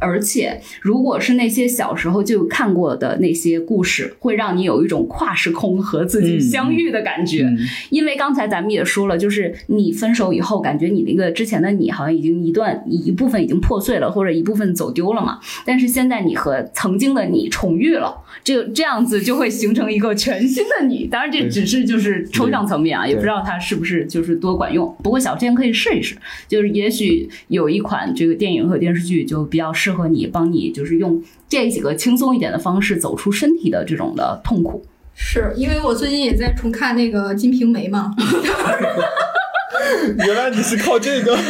[0.00, 7.42] 而且，如果是那些小时候就看过的那些故事，会让你有一种跨时空和自己相遇的感觉。
[7.44, 7.58] 嗯
[7.90, 15.38] 因为刚才咱们也说了，就是你分手以后，感觉你那个之前的你好像已经一段一部分已经破碎了，或者一部分走丢了嘛。
[15.64, 21.06] 但是现在你和曾经的你重遇了，这个这样子就会形成一个全新的你。
[21.06, 24.94] 当然，这只是就是抽象层面啊，也不知道它是不是就是多管用。
[25.02, 34.84] 不过小天可以试一试，就是也许有一款这个电影和电视剧就比较适合你，帮你就是用这几个轻松一点的方式走出身体的这种的痛苦。
[35.14, 38.14] 是因为我最近也在重看那个《金瓶梅》嘛，
[40.24, 41.36] 原来你是靠这个。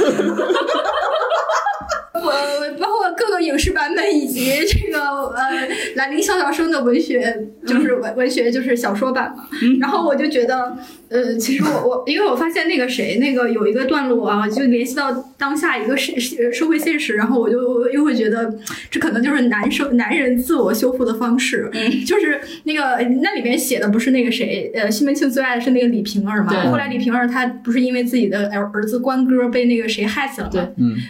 [2.15, 2.33] 我
[2.81, 9.45] 包括各个影视版本以及 这个呃兰陵笑笑生的文学，就是文文学就是小说版嘛。
[9.81, 10.77] 然后我就觉得，
[11.09, 16.13] 呃，其实我我 因为我发现那个谁，那个有一个段落啊，就联系到当下一个社
[16.53, 18.53] 社会现实，然后我就又会觉得，
[18.91, 21.71] 这可能就是男生男人自我修复的方式。
[21.73, 26.53] 嗯，就是那个那里面写的不是那个谁，呃，西门庆最爱的是那个李瓶儿嘛。
[26.71, 30.69] 后来李瓶儿她不是因为自己的儿儿子关哥被那个谁害死了嘛？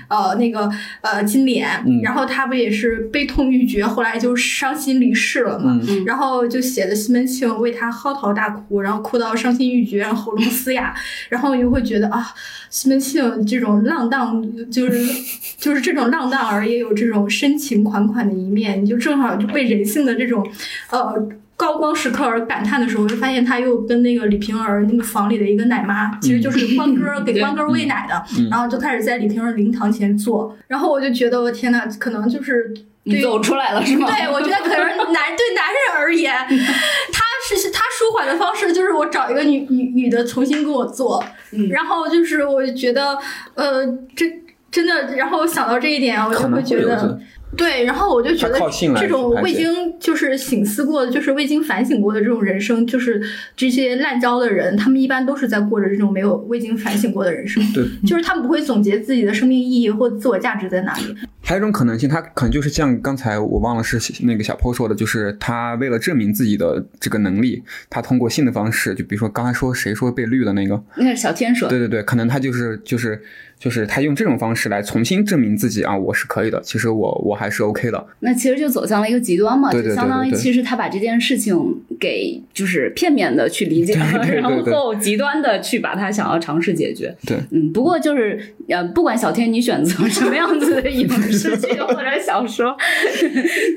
[0.09, 0.69] 呃，那个
[1.03, 5.79] 呃金莲，嗯然后他不也是悲痛欲绝，后来就伤心离世了嘛。
[5.89, 10.95] 嗯然后就写的西门庆为他嚎啕大哭，然后哭到伤心欲绝，然后喉咙嘶哑，
[11.29, 12.27] 然后你就会觉得啊，
[12.71, 15.05] 西门庆这种浪荡，就是
[15.59, 20.47] 就是这种浪荡儿也有这种深情款款的一面，你就正好就被人性的这种
[20.91, 21.29] 呃。
[21.59, 32.73] 高光时刻而感叹的时候，就发现他又跟那个李瓶儿那个房里的一个奶妈，其实就是关哥给关哥喂奶的，嗯然后就开始在李瓶儿灵堂前坐，然后我就觉得我天呐，可能就是
[33.05, 34.07] 对你走出来了是吗？
[34.09, 37.25] 对，我觉得可能男对男人而言， 他
[37.57, 43.19] 是他舒缓的方式就是我找一个女女女的重新跟我做，嗯然后就是我觉得
[43.55, 44.25] 呃这
[44.71, 47.19] 真的，然后想到这一点，我就会觉得。
[47.57, 48.59] 对，然后我就觉得
[48.97, 53.21] 这种未经就是醒思过的，就是未经反省过的这种人生，就是
[53.57, 57.63] 这些滥交的人，他们一般都是在过着这种没有未经反省过的人生。
[57.73, 61.17] 对，就是他们不会总结自己的生命意义或自我价值在哪里。
[61.43, 71.67] 还有一种可能性，他可能就是像刚才我忘了是那个小坡说的，就是他为了证明自己的这个能力，他通过性的方式，就比如说刚才说谁说被绿的那个，那是小天说。
[71.67, 73.23] 对对对，可能他就是就是
[73.59, 78.07] 就是他用这种方式来重新证明自己啊，我是可以的，其实我我还是 OK 的。
[78.21, 81.57] 那其实就走向了一个极端嘛，对对对就相当于其实他把这件事情
[81.99, 87.15] 给就是片面的去理解了，然后极端的去把他想要尝试解决。
[87.27, 92.77] 对，嗯，不过就是呃，不管小天你选择什么样子的影视剧 或者小说，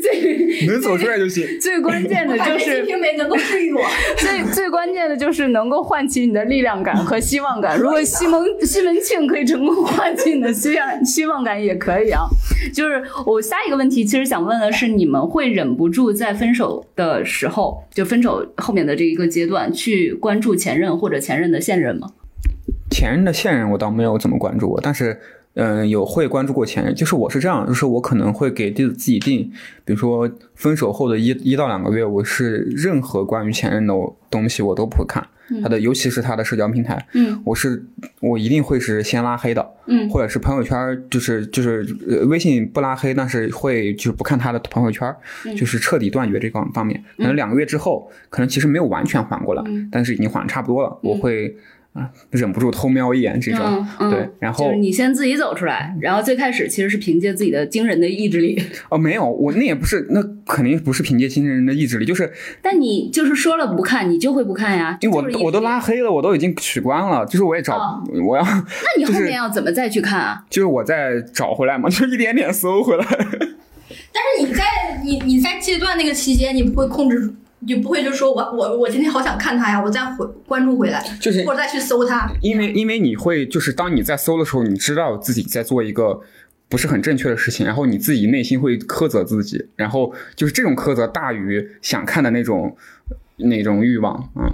[0.02, 1.48] 最能走出来就行。
[1.60, 3.82] 最关键的就是瓶梅》能够治愈我。
[4.18, 7.78] 最最关键的就是能够唤起你的力量感和希望感。
[7.80, 12.24] 如果西蒙西门庆可以成功唤起你的希望希望感，也可以啊。
[12.74, 22.10] 就是我下一个问题，其实想问的是，你们会忍不住在分手的时候，就分手后面的这一个阶段，去关注前任或者前任的现任吗？
[22.90, 25.20] 前任的现任我倒没有怎么关注过，但是
[25.54, 26.96] 嗯、有会关注过前任。
[26.96, 29.52] 就是我是这样，就是我可能会给自自己定，
[29.84, 33.94] 比如说分手后的一一到两个月，我是任何关于前任的
[34.30, 35.26] 东西我都不会看。
[35.62, 37.42] 他的，尤其是他的社交平台，嗯。
[37.44, 37.84] 我是
[38.20, 40.10] 我一定会是先拉黑的，嗯。
[40.10, 40.78] 或者是朋友圈，
[41.10, 45.14] 就是就是呃微信不拉黑，但是会就是不看他的朋友圈，
[45.46, 45.56] 嗯。
[45.56, 47.04] 就是彻底断绝这方方面。
[47.18, 49.90] 可能两个月之后，可能其实没有完全缓过来，嗯。
[49.92, 51.56] 但是已经缓差不多了，我会
[51.94, 70.46] 啊、忍不住偷瞄一眼这种，嗯嗯，对，然后就是你先自己走出来，然后最开始其实是凭借自己的惊人的意志力，哦没有，我那也不是，那肯定不是凭借惊人的意志力，就是但你就是说了不看，你就会不看呀，因为我我都拉黑了，我都已经取关了，就是我也找、哦我要，那你后面要怎么再去看啊？
[70.50, 73.06] 就是我再找回来嘛，就一点点搜回来。
[74.14, 74.64] 但是你在
[75.04, 82.32] 你你在戒断那个期间，你不会控制住，你不会就说我我我今天好想看他呀，我再回关注回来，就是或者再去搜他。
[82.42, 86.20] 因为因为你会就是当你在搜的时候，你知道自己在做一个
[86.68, 92.76] 不是很正确的事情，然后你自己内心会苛责自己，然后就是这种苛责大于想看的那种
[93.38, 94.52] 那种欲望，嗯，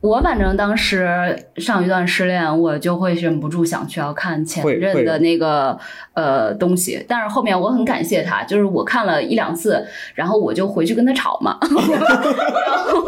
[0.00, 5.78] 我反正当时上一段失恋，我就会忍不住想去要看前任的那个
[6.14, 13.02] 呃东西，但是后面我很感谢他，就是我看了一两次，然后我就回去跟他吵嘛， 然后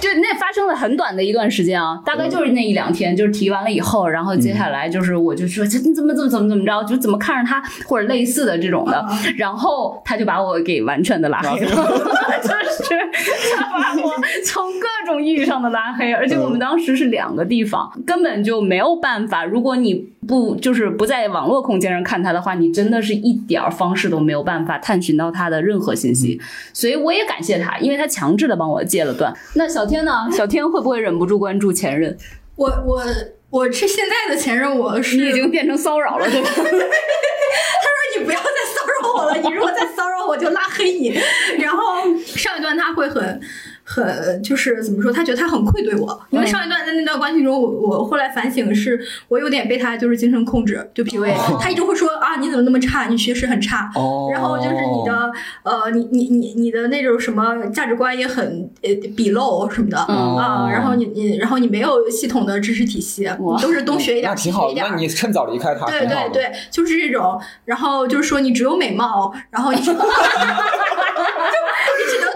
[0.00, 9.04] 就那发生了很短的一段时间啊，大概就是那一两天，就是提完了以后，然后接下来就是我就说这你怎么怎么怎么怎么着，就怎么看着他或者类似的这种的，
[9.36, 12.96] 然后他就把我给完全的拉黑了， 就是
[13.56, 14.12] 他把我
[14.44, 19.42] 从各种意义上的拉黑，而且我们当时是两个地方，根本就没有办法。
[19.42, 19.94] 如果你
[20.28, 26.38] 不就是不在网络空间上看他的话，你真的是一点儿方式都没有办法探寻到他的任何信息。
[26.74, 29.34] 所以我也感谢他，因为他强制的帮我戒了断。
[29.54, 30.28] 那小天呢？
[30.30, 32.14] 小天会不会忍不住关注前任？
[32.56, 33.02] 我我
[33.48, 36.50] 我是现在的前任，我是你已经变成骚扰了，对吧？
[36.54, 36.70] 他说
[38.18, 41.18] 你不要再骚扰我了，你如果再骚扰我就拉黑你。
[41.58, 41.80] 然后
[42.24, 43.40] 上一段他会很
[43.92, 55.32] 很就是怎么说，他觉得他很愧对我，因为上一段在那段关系中，我我后来反省是，我有点被他就是精神控制，就 PUA，、哦他一直会说啊你怎么那么差，你学识很差，哦，然后就是你的
[55.64, 64.94] 呃，你你你你的那种什么价值观也很呃鄙陋什么的、嗯啊，然后你你然后你没有系统的知识体系，你都是东学一点西学一点那。
[64.96, 66.06] 你趁早离开他，对。
[66.06, 70.04] 对对，就是这种，然后就是说你只有美貌，然后你就你只
[72.20, 72.30] 能。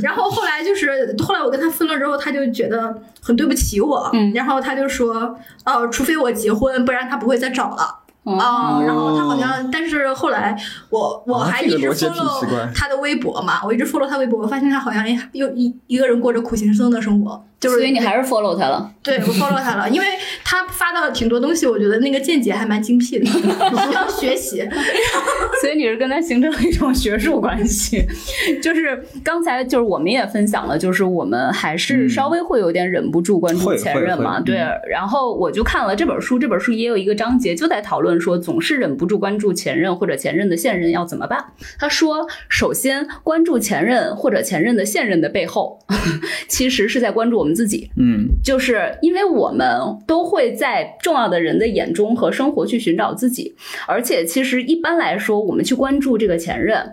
[0.00, 7.98] 然后后来就是后来我跟他分了之后，他就觉得很对不起我，嗯然后他就说，呃，除非我结婚，不然他不会再找了。
[8.24, 10.56] 嗯啊、然后他好像，但是后来
[10.90, 18.92] 我我啊还一直 follow 他的微博嘛，我一直 follow 他微博，我发现他好像又一一个人过着苦行僧的生活，就是所以你还是 follow 他了。
[19.02, 20.06] 对我 follow 他了，因为
[20.44, 24.68] 他发到挺多东西，我觉得那个见解还蛮精辟的，需要学习。
[25.60, 28.04] 所以你是跟他形成了一种学术关系，
[28.62, 34.56] 就是刚才就是我们也分享了，就是我们还是稍微会有点忍不住关注前任嘛，对。
[34.88, 41.44] 然后我就看了这本书，这本书也有一个章节就在讨论说，总是忍不住关注前任或者前任的现任要怎么办。
[41.78, 45.80] 他说，首先关注前任或者前任的现任的背后，
[46.48, 49.66] 其实是在关注我们自己，嗯，就是因为我们
[50.06, 53.54] 都会在重要的人的眼中和生活去寻找自己，
[53.86, 56.92] 而且其实一般来说，我们去关注这个前任，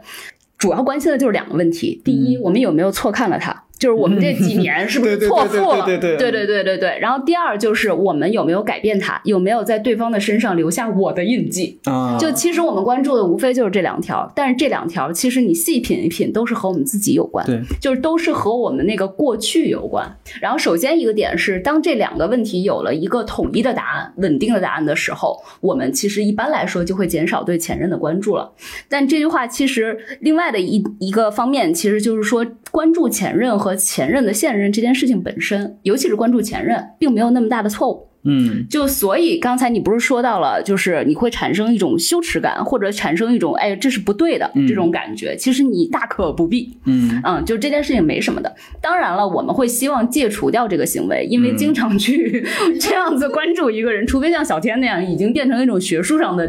[0.57, 3.65] 主要关心的就是两个问题：第一，我们有没有错看了他？
[3.79, 5.85] 就是我们这几年是不是 错付了？
[5.85, 6.99] 对对对对对对。
[6.99, 11.79] 然后第二就是我们有没有改变他，有没有在对方的身上留下我的印记。
[11.85, 17.45] 啊，就其实我们关注的无非就是这两条，但是这两条其实你细品一品，都是和我们自己有关。
[17.45, 20.13] 对，就是都是和我们那个过去有关。
[20.41, 28.51] 然后首先一个点是，当这两个问题有了一个统一的答案，稳定的答案的时候，我们其实一般来说就会减少对前任的关注了。
[28.89, 33.68] 但这句话其实另外的一一个方面其实就是说关注前任和。
[33.69, 38.08] 和前任的现任这件事情本身，尤其是关注前任，并没有那么大的错误。
[38.23, 45.35] 嗯就所以刚才你不是说到了，就是你会产生一种羞耻感，或者产生一种哎这是不对的嗯这种感觉。
[45.37, 48.53] 其实你大可不必，嗯嗯，就这件事情没什么的。
[48.81, 52.45] 当然了，我们会希望戒除掉这个行为，因为嗯经常去
[52.79, 56.47] 这样子关注一个人，除非像小天那样已经变成一种学术上的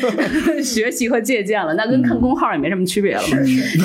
[0.64, 3.36] 学习和借鉴了，那跟看公号也没什么区别了嘛。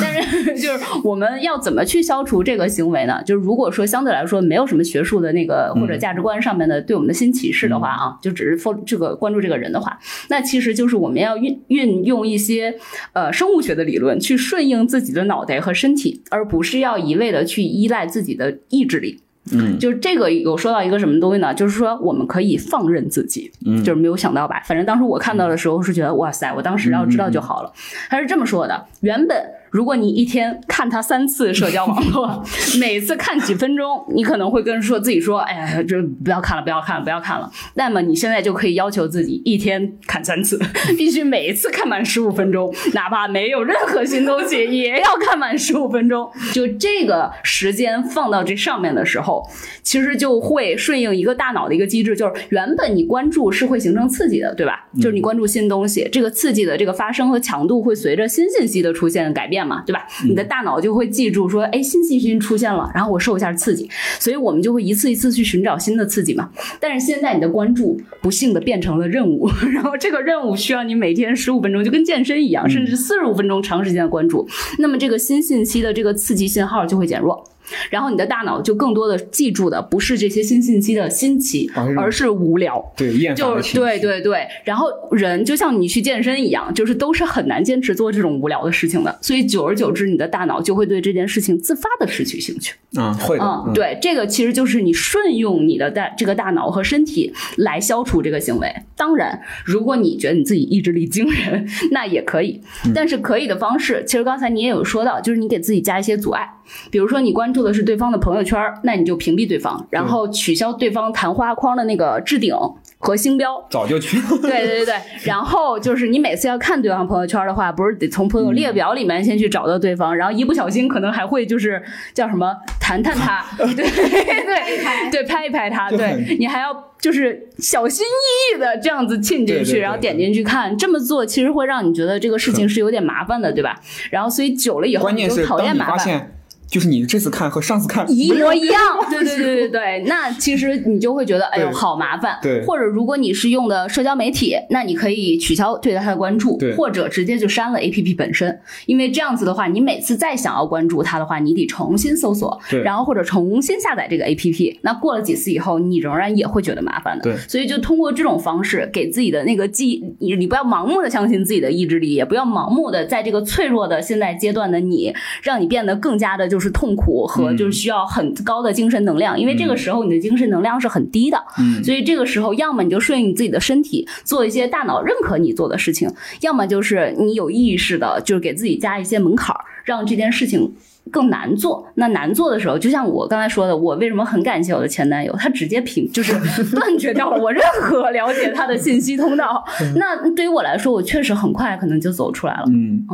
[0.01, 3.21] 但是 就是我们要怎么去消除这个行为呢？
[3.25, 9.99] 就是如果说相对来说没有什么学术的那个或者价值观上面的对我们的新启示的话啊，就只是 follow 这个关注这个人的话，
[10.30, 12.78] 那其实就是我们要运运用一些
[13.13, 19.20] 呃生物学的理论去顺应自己的脑袋和身体，而不是要一味的去依赖自己的意志力。
[19.53, 21.53] 嗯就是这个有说到一个什么东西呢？
[21.53, 24.61] 就是说我们可以放任自己，嗯，就是没有想到吧？
[24.65, 27.72] 反正当时我看到的时候是觉得哇塞，我当时要知道就好了。
[28.09, 29.38] 他是这么说的：原本
[29.70, 32.43] 如果你一天看他三次社交网络，
[32.80, 37.51] 每次看几分钟，你可能会跟说自己说，哎呀，这不要看了，不要看了，不要看了。
[37.76, 40.59] 那么你现在就可以要求自己一天看三次，
[40.97, 46.30] 必须每一次看满十五分钟，哪怕没有任何新东西， 也要看满十五分钟。
[46.53, 49.43] 就这个时间放到这上面的时候，
[49.84, 54.88] 其实就会顺应一个大脑的一个机制，就是原本你关注是会形成刺激的，对吧？
[54.95, 60.05] 就是你关注新东西，这个刺激的这个发生和强度会随着新信息的出现改变嘛，对吧？
[60.27, 63.89] 你的大脑就会记住说，哎，新信息出现了，然后我受一下刺激，
[64.19, 66.49] 所以我们就会一次一次去寻找新的刺激嘛。
[66.79, 74.47] 但是现在你的关注不幸的变成了任务， 然后这个任务需要你每天十五分钟，就跟健身一样，甚至四十五分钟长时间的关注，
[74.79, 77.43] 那么这个新信息的这个刺激信号就会减弱。
[77.89, 82.84] 然后你的大脑就更多的记住的不是这些新信息的新奇而是，无聊。
[82.95, 92.76] 对厌烦就的对对对，然后人就像你去健身一样，就是都是很难坚持做这种无聊的事情的，所以久而久之，你的大脑就会对这件事情自发的失去兴趣。
[92.97, 98.74] 嗯会的，嗯，对，这个其实就是你顺用你的大这个大脑和身体来消除这个行为。
[98.95, 102.61] 当然，如果你觉得你自己意志力惊人，那也可以。
[102.95, 106.49] 但是可以的方式，其实刚才你也有说到，就是你给自己加一些阻碍，
[106.89, 112.53] 比如说你关注的是对方的朋友圈，那你就屏蔽对方，然后取消对方谈话框的那个置顶
[112.99, 113.65] 和星标。
[113.69, 114.95] 早就去，对对对对，
[115.25, 121.81] 然后就是你每次要看对方朋友圈的话，不是得从朋友列表里面先去找到对方，然后一不小心可能还会就是
[122.13, 133.79] 叫什么谈谈他， 对对对对，拍一拍他，对你还要就是小心翼翼的这样子进进去，对对对然后点进去看，这么做其实会让你觉得这个事情是有点麻烦的，对吧？
[134.09, 136.33] 然后所以久了以后你就是讨厌麻烦。
[136.68, 142.38] 就是你这次看和上次看一模一样，对对对对对， 那其实你就会觉得，哎呦，好麻烦。
[142.41, 142.63] 对。
[142.65, 152.82] 或者如果你是用的社交媒体，那你可以取消对他的关注对，或者直接就删了 APP 本身，因为这样子的话，你每次再想要关注他的话，你得重新搜索，对。
[152.84, 154.80] 然后或者重新下载这个 APP。
[154.82, 157.24] 那过了几次以后，你仍然也会觉得麻烦的。
[157.24, 157.38] 对。
[157.47, 176.09] 所以就通过这种方式，给自己的那个记，你你不要盲目的相信自己的意志力，也不要盲目的在这个脆弱的现在阶段的你，让你变得更加的就是痛苦和嗯就是需要很高的精神能量，因为这个时候你的精神能量是很低的，嗯所以这个时候要么你就顺应你自己的身体，做一些大脑认可你做的事情，
[176.41, 180.73] 要么就是你有意识的，就是给自己加一些门槛儿，让这件事情。
[181.09, 186.33] 更难做，那难做的时候，就像我刚才说的，我为什么很感谢我的前男友，他直接屏就是
[186.75, 189.63] 断绝掉了我任何了解他的信息通道。
[189.95, 192.65] 那对于我来说，我确实很快可能就走出来了。
[192.67, 193.05] 嗯，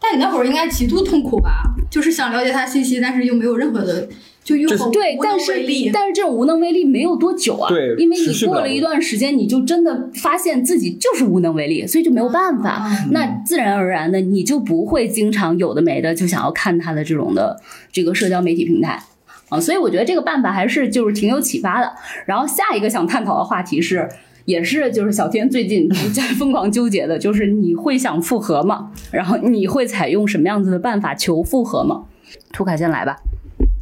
[0.00, 1.74] 但你那会儿应该极度痛苦吧？
[1.90, 4.08] 就是想了解他信息，但是又没有任何的，
[4.44, 5.52] 就又对，但是。
[5.92, 12.86] 但是这种无能为力没有多久啊，对因为你过了一段时间，你就真的发现自己就是无能为力，所以就没有办法。
[12.86, 19.02] 嗯那自然而然的，你就不会经常有的没的就想要看他的这种的这个社交媒体平台
[19.48, 21.90] 啊，所以我觉得这个办法还是就是挺有启发的。
[22.26, 24.08] 然后下一个想探讨的话题是。
[24.48, 28.90] 也是，就是小天最近在疯狂纠结的，就是你会想复合吗？
[29.12, 32.04] 然后你会采用什么样子的办法求复合吗？
[32.50, 33.14] 涂卡先来吧。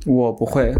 [0.04, 0.72] 我不会，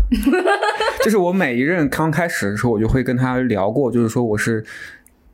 [1.05, 4.65] 就是我每一任刚开始的时候，我就会跟他聊过，就是说我是。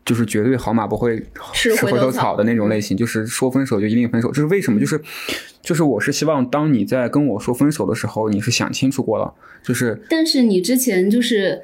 [0.04, 1.16] 就是绝对好马不会
[1.52, 4.32] 吃吃回头草回头草的那种类型，就是说分手就一定分手。
[4.32, 4.80] 这是为什么？
[4.80, 5.00] 就是，
[5.62, 9.32] 就是我是希望当你在跟我说分手的时候，你是想清楚过了，
[9.62, 11.62] 就是但是你之前就是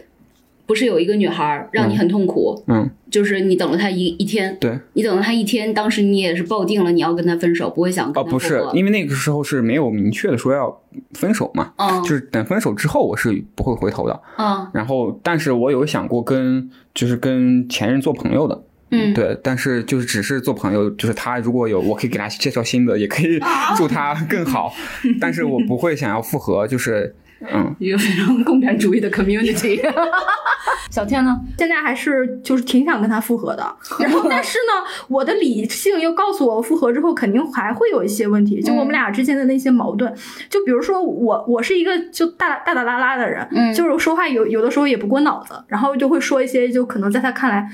[0.69, 10.83] 不是有一个女孩让你很痛苦，嗯，就是你等了她一一天，对，你等了她一天，当时你也是抱定了你要跟她分手，不会想跟哦，不是因为那个时候是没有明确的说要
[11.15, 12.03] 分手嘛，嗯。
[12.03, 14.21] 就是等分手之后，我是不会回头的。
[14.37, 14.69] 嗯。
[14.75, 23.41] 然后，但是我有想过跟就是跟前任做朋友的，嗯，对，但是就是只是做朋友，就是他如果有，我可以给他介绍新的，也可以
[23.75, 24.75] 祝他更好，
[25.19, 29.81] 但是我不会想要复合，就是嗯，一个非常共产主义的 community。
[30.91, 31.39] 小天呢？
[31.59, 40.13] 现在还是就是挺想跟他复合的， 然后但是呢，我的理性又告诉我，复合之后肯定还会有一些问题，就我们俩之间的那些矛盾，
[40.49, 47.69] 就比如说我我是一个就大大大拉拉的人，嗯就是说话有有的时候也不过脑子，然后就会说一些就可能在他看来，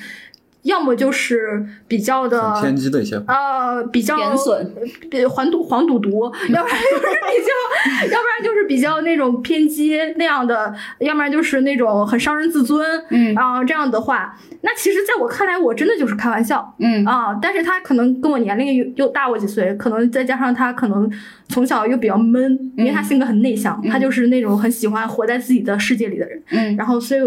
[0.64, 4.70] 要么就是比较的偏激的一些，呃，比较贬损，
[5.10, 13.34] 比黄赌黄赌毒， 要不然就是比较， 要不然就是比较那种偏激那样的，要不然就是那种很伤人自尊，嗯。
[13.36, 16.74] 啊、这样的话，那其实在我看来，我真的就是开玩笑。
[16.78, 17.04] 嗯。
[17.04, 21.10] 啊、但是他可能跟我年龄又又大我几岁，可能再加上他可能
[21.48, 26.76] 从小又比较闷，因为他性格很内向，他就是那种很喜欢活在自己的世界里的人，嗯。
[26.76, 27.20] 然后所以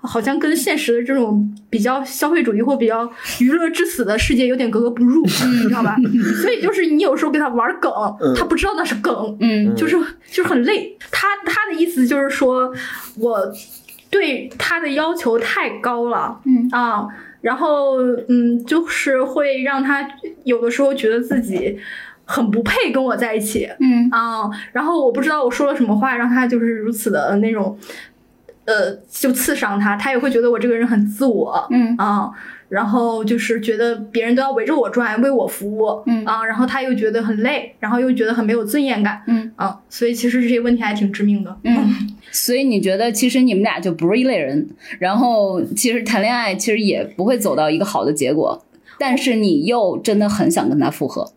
[0.00, 5.30] 好像跟现实的这种比较消费主义或比较娱乐至死的世界有点格格不入，你
[5.68, 5.96] 知道吧？
[6.42, 7.90] 所以就是你有时候给他玩梗，
[8.36, 9.96] 他不知道那是梗，嗯就是
[10.30, 10.96] 就是很累。
[11.10, 12.72] 他他的意思就是说
[13.18, 13.40] 我
[14.10, 17.06] 对他的要求太高了，嗯啊。
[17.40, 20.04] 然后，嗯，就是会让他
[20.42, 21.78] 有的时候觉得自己
[22.24, 27.78] 很不配跟我在一起，嗯啊，然后我不知道我说了什么话，让他就是如此的那种，
[28.68, 31.96] 呃，就刺伤他，他也会觉得我这个人很自我，嗯。
[31.96, 32.30] 啊，
[32.68, 39.50] 然后就是觉得别人都要围着我转，为我服务，嗯啊，然后他又觉得很累，然后又觉得很没有尊严感，嗯。
[39.56, 48.62] 啊，所以其实这些问题还挺致命的，嗯，所以你觉得其实你们俩就不是一类人，然后其实谈恋爱其实也不会走到一个好的结果，
[48.98, 51.32] 但是你又真的很想跟他复合。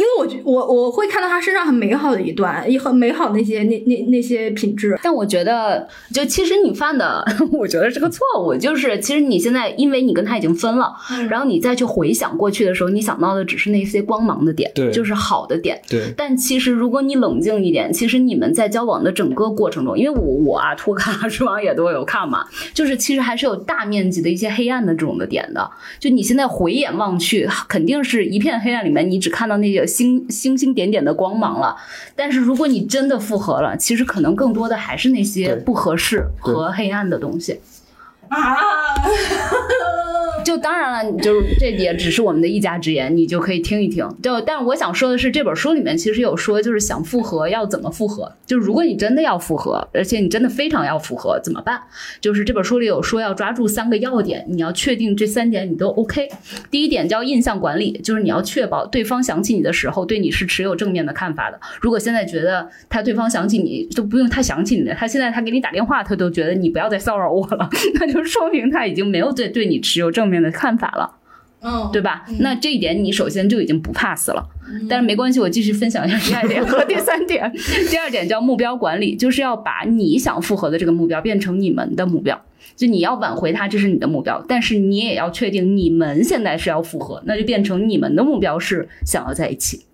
[0.00, 7.22] 因为我觉我我会看到他身上很美好的一段，也很美好那些那那那些品质，但我觉得，就其实你犯的，
[7.52, 8.54] 我觉得是个错误。
[8.56, 15.78] 就是其实你现在，因为你跟他已经分了，嗯然后你再去回想过去的时候，你想到的只是那些光芒的点，对就是好的点。
[15.86, 25.70] 对，但其实如果你冷静一点，其实你们在交往的整个过程中，因为我我啊，托卡之王也都有看嘛，就是其实还是有大面积的一些黑暗的这种的点的。
[25.98, 31.76] 就你现在回眼望去，肯定是一片黑暗里面，你只看到那个星星星点点的光芒了。
[32.14, 37.60] 但是如果你真的复合了，其实可能更多的还是那些不合适和黑暗的东西。
[38.28, 38.56] 啊，
[40.44, 44.06] 就当然了，就是这也只是我们的一家之言，你就可以听一听。
[44.22, 48.32] 就但我想说的是，这本书里面其实有说，就是想复合要怎么复合。
[48.46, 51.80] 就如果你真的要复合，而且你真的非常要复合，怎么办？
[52.20, 56.28] 就是这本书里有说要抓住三个要点，你要确定这三点你都 OK。
[56.70, 61.60] 第一点叫印象管理，就是你要确保对方想起你的时候，对你是持有正面的看法的。
[61.80, 67.68] 如果现在觉得他对方想起你都不用他想起你了，他现在他给你打电话，他都觉得你不要再骚扰我了，
[68.00, 71.16] 那就说明他已经没有对对你持有正面的看法了。
[71.62, 72.24] 嗯，对吧？
[72.38, 74.42] 那这一点你首先就已经不 pass 了，
[74.88, 77.52] 但是没关系，我继续分享一下第二点和第三点。
[77.90, 82.40] 第二点叫目标管理，就是要把你想复合的这个目标变成你们的目标，
[82.76, 89.84] 就你要挽回他，这是你的目标，但是你也要确定你们现在是要复合，那就变成你们的目标是想要在一起。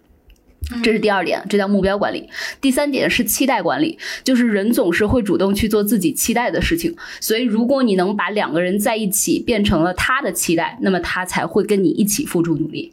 [0.82, 2.28] 这是第二点，这叫目标管理。
[2.60, 6.94] 第三点是期待管理，就是人总是会主动去做自己期待的事情。
[7.20, 12.92] 所以，如果你能把两个人在一起变成了他的期待，那么他才会跟你一起付出努力。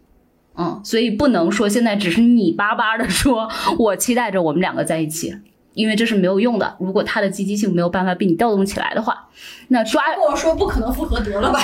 [0.55, 3.49] 嗯，所以不能说现在只是你巴巴的说，
[3.79, 5.35] 我期待着我们两个在一起。
[5.73, 6.75] 因为这是没有用的。
[6.79, 9.27] 如果他的积极性没有办法被你调动起来的话，
[9.69, 11.59] 那抓跟我说不可能复合得了吧？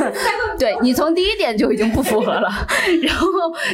[0.58, 2.48] 对你从第一点就已经不符合了。
[3.02, 3.28] 然后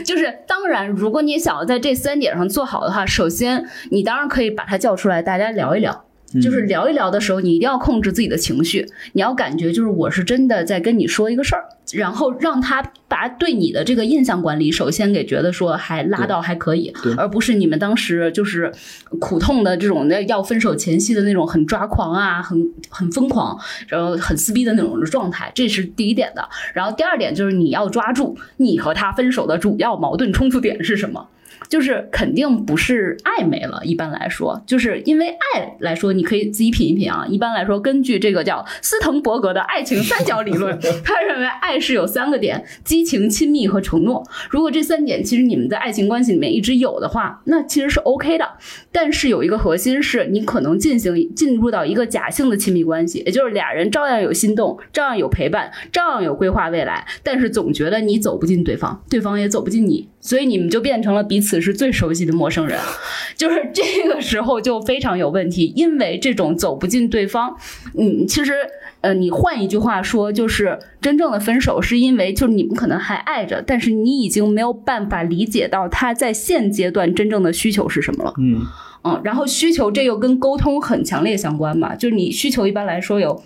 [0.04, 6.04] 就是，当然，如果你想要在这三点上做好的话，首先你当然可以把他叫出来，大家聊一聊。
[6.40, 18.72] 就是聊一聊的时候，你一定要控制自己的情绪，你要感觉就是我是真的在跟你说一个事儿，然后让他把对你的这个印象管理，首先给觉得说还拉到还可以对，而不是你们当时就是
[19.20, 22.58] 苦痛的这种的要分手前夕的那种很抓狂啊，很
[22.88, 23.58] 很疯狂，
[23.88, 26.48] 然后很撕逼的那种的状态，这是第一点的。
[26.72, 31.28] 然后第二点就是你要抓住你和他分手的主要矛盾冲突点是什么。
[31.72, 37.24] 就是肯定不是爱没了，一般来说，就是因为爱来说，你可以自己品一品啊。
[37.26, 44.22] 一般来说，根据这个叫斯滕伯格的爱情三角理论， 他认为爱是有三个点：激情、亲密和承诺。
[44.50, 48.46] 如果这三点其实你们在爱情关系里面一直有的话，那其实是 OK 的。
[48.92, 62.78] 但是有一个核心是，你可能进行进入到一个假性的亲密关系，也就是俩人照样有心动，照样有陪伴，照样有规划未来，但是总觉得你走不进对方，对方也走不进你，所以你们就变成了彼此是最熟悉的陌生人。
[63.36, 67.54] 就是这个时候就非常有问题，因为这种走不进对方，
[67.98, 68.54] 嗯，其实。
[69.02, 78.32] 呃，你换一句话说，就是真正的分手是因为，就是你们可能还爱着，但是你已经没有办法理解到他在现阶段真正的需求是什么了。
[78.38, 78.60] 嗯
[79.02, 83.42] 嗯，然后需求这又跟沟通很强烈相关嘛，就是你需求一般来说有。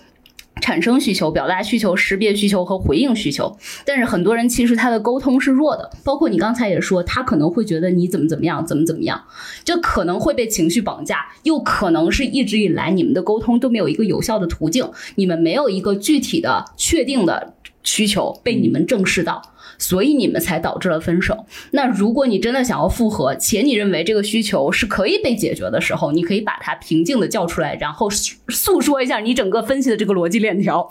[0.61, 9.23] 产生需求、表达需求、识别需求和回应需求，但是很多人其实他的沟通是弱的，包括你刚才也说，他可能会觉得你怎么怎么样，怎么怎么样，
[9.65, 19.43] 就可能会被情绪绑架，又可能是一直以来你们的沟通都没有一个有效的途径，你们没有一个具体的、确定的需求被你们正视到。
[19.79, 21.47] 所以你们才导致了分手。
[21.73, 30.89] 那如果你真的想要复合，且你认为这个需求是可以被解决的时候，你可以把它平静的叫出来，然后诉说一下你整个分析的这个逻辑链条。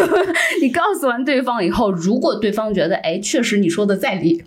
[0.60, 4.42] 你告诉完对方以后，如果对方觉得哎，确实你说的在理，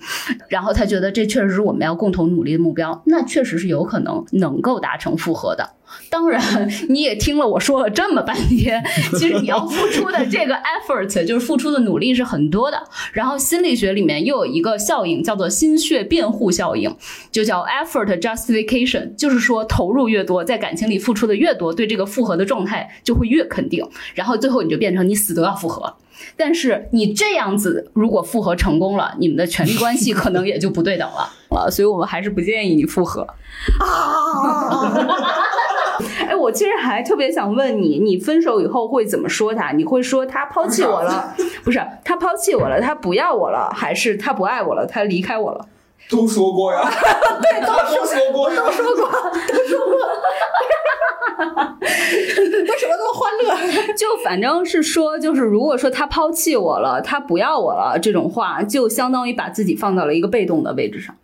[0.50, 5.76] 然后他觉得这确实是我们要共同努力的目标，那确实是有可能能够达成复合的。
[6.10, 6.42] 当然，
[6.90, 8.84] 你也听了我说了这么半天，
[9.18, 12.82] 其实你要付出的这个 effort 就是付出的努力是很多的。
[13.14, 16.96] 然后心理学里面又有一个效应叫做心血辩护效应，
[17.32, 23.88] 就叫 effort justification，就是说投入越多，在感情里付出的越多，对这个复合的状态就会越肯定。
[24.16, 25.96] 然后最后你就变成你死都要复合。
[26.36, 33.22] 但是你这样子，如果复合成功了，你们的权力关系可能也就不对等了啊，所以我们还是不建议你复合。
[33.80, 34.94] 啊！
[36.28, 39.72] 哎，我其实还特别想问你，你分手以后会怎么说他？
[39.72, 41.34] 你会说他抛弃我了？
[41.64, 45.66] 不是，他抛弃我了，他不要我了，还是他不爱我了，他离开我了？
[46.10, 46.82] 都说过呀，
[47.42, 49.12] 对，都都说过，都说过，
[49.48, 49.98] 都说过。
[51.40, 53.94] 为什么那么欢乐？
[53.94, 61.16] 就反正是说，就是如果说他抛弃我了，他不要我了，这种话就相当于把自己放到了一个被动的位置上。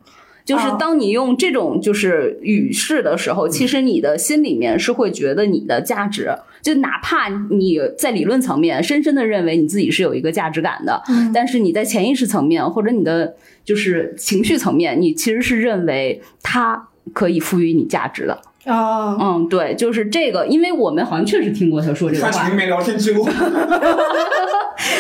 [0.46, 6.30] 就是当你用这种就是语式的时候，其实你的心里面是会觉得你的价值，
[6.62, 11.02] 就哪怕你在理论层面深深的认为你自己是有一个价值感的，
[11.34, 18.40] 但是你在潜意识层面或者你的就是情绪层面，你其实是认为它可以赋予你价值的。
[18.66, 22.58] 哦，嗯，对，就是这个，因为我们好像确实听过他说这个话看群里。
[22.58, 23.24] 面聊天记录，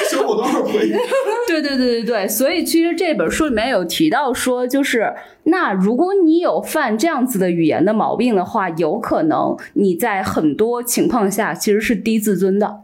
[0.09, 0.87] 修过多少回？
[1.47, 5.13] 对对对对对，所以其实这本书里面有提到说，就是
[5.43, 12.81] 那如果你有犯这样子的语言的毛病的话，有可能你在很多情况下其实是低自尊的。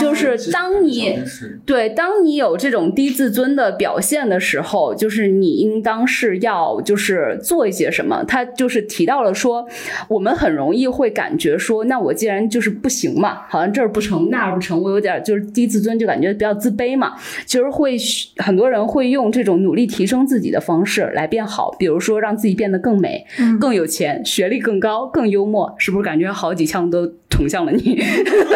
[0.00, 1.18] 就是当你
[1.64, 8.24] 对，当你有这种低自尊的表现的时候，就是你应当是要就是做一些什么。
[8.24, 9.66] 他就是提到了说，
[10.08, 17.14] 我们很容易会感觉说，那我既然就是不行嘛，好像这儿不成那儿不成，我有点就是低自尊，就感觉比较自卑嘛。
[17.46, 17.96] 其实会
[18.36, 28.02] 很多人会用这种努力提升自己的方式来变好，比如说让自己变得更美、嗯更有钱、学历更高、更幽默，是不是感觉好几项都捅向了你？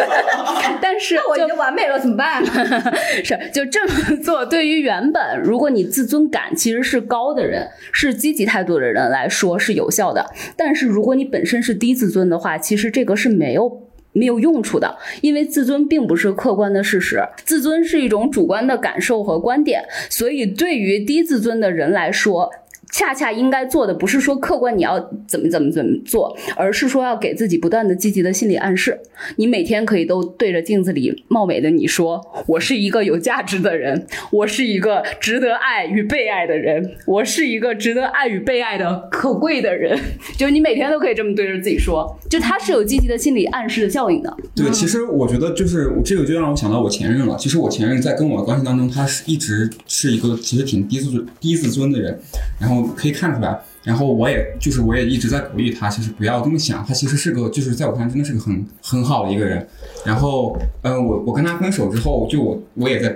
[0.81, 2.45] 但是那我已就经完美了，怎么办？
[3.23, 10.29] 是，就这么做，对于原本如果你自尊感其实是高的人，是积极态度的人来说是有效的。
[10.55, 13.81] 但是如果你本身是低自尊的话，其实这个是没有。
[14.17, 22.49] 没有用处的，因为自尊并不是客观的事实，自尊是一种主观的感受和观点，所以对于低自尊的人来说，
[22.95, 28.97] 恰恰应该做的不是说客观你要怎么怎么怎么做，而是说要给自己不断的积极的心理暗示。
[29.35, 39.99] 你每天可以都对着镜子里貌美的你说：“我是一个有价值的人，我是一个值得爱与被爱的人，我是一个值得爱与被爱的可贵的人。
[40.39, 44.33] ”就你每天都可以这么对着自己说，就它是有积极的心理暗示的效应的。
[44.55, 47.35] 对，其实我觉得就是这个就让我想到我前任了。
[47.37, 52.17] 其实我前任在跟我的关系当中，他是一直是一个其实挺低自尊低自尊的人，
[52.57, 53.59] 然后可以看出来。
[53.83, 59.67] 然后我也就是我也一直在鼓励他，其实不要这么想，他其实是个就是在我看来真的是个很很好的一个人。
[60.03, 63.15] 然后嗯、我我跟他分手之后，就我我也在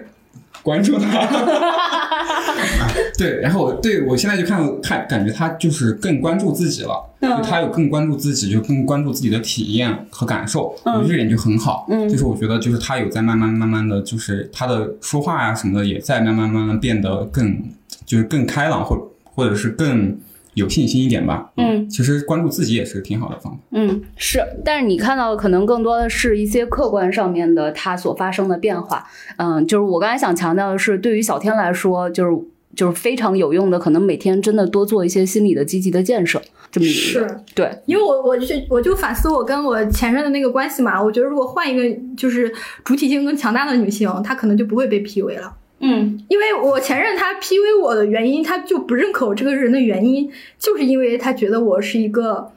[0.62, 1.28] 关注他。
[3.18, 11.86] 对，然后我对我现在就看看感觉他就是更关注自己了，就他有更关注自己，就更关注自己的体验和感受，我觉得这点就很好。
[11.90, 17.62] 嗯就是我觉得就是他有在慢慢慢慢的就是他的说话呀、什么的也在慢慢慢慢变得更
[18.06, 18.96] 就是更开朗，或
[19.40, 20.18] 或者是更
[20.56, 21.52] 有信心一点吧。
[21.56, 23.60] 嗯，其实关注自己也是挺好的方法。
[23.72, 29.08] 嗯，是，但是你看到的可能更多的是一些客观上面的它所发生的变化。
[29.38, 32.38] 嗯，就是我刚才想强调的是，对于小天来说，就是
[32.76, 42.52] 就是非常有用的，可能每天真的多做一些心理的积极的建设，这么一个是对，因为我我就我就反思我跟我前任的那个关系嘛，我觉得如果换一个就是
[42.84, 45.56] 主体性更强大的女性，她可能就不会被 PUA 了。
[45.82, 52.52] 嗯因为我前任他 PUA 我的原因，他就不认可我这个人的原因，就是因为他觉得我是一个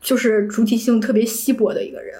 [0.00, 2.16] 就是主体性特别稀薄的一个人。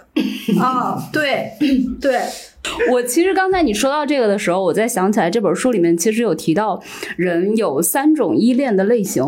[0.61, 1.53] 啊，对
[2.01, 2.21] 对，
[2.91, 6.83] 我其实刚才你说到这个的时候，我在想起来这本书里面其实有提到，
[7.17, 9.25] 人有三种依恋的类型，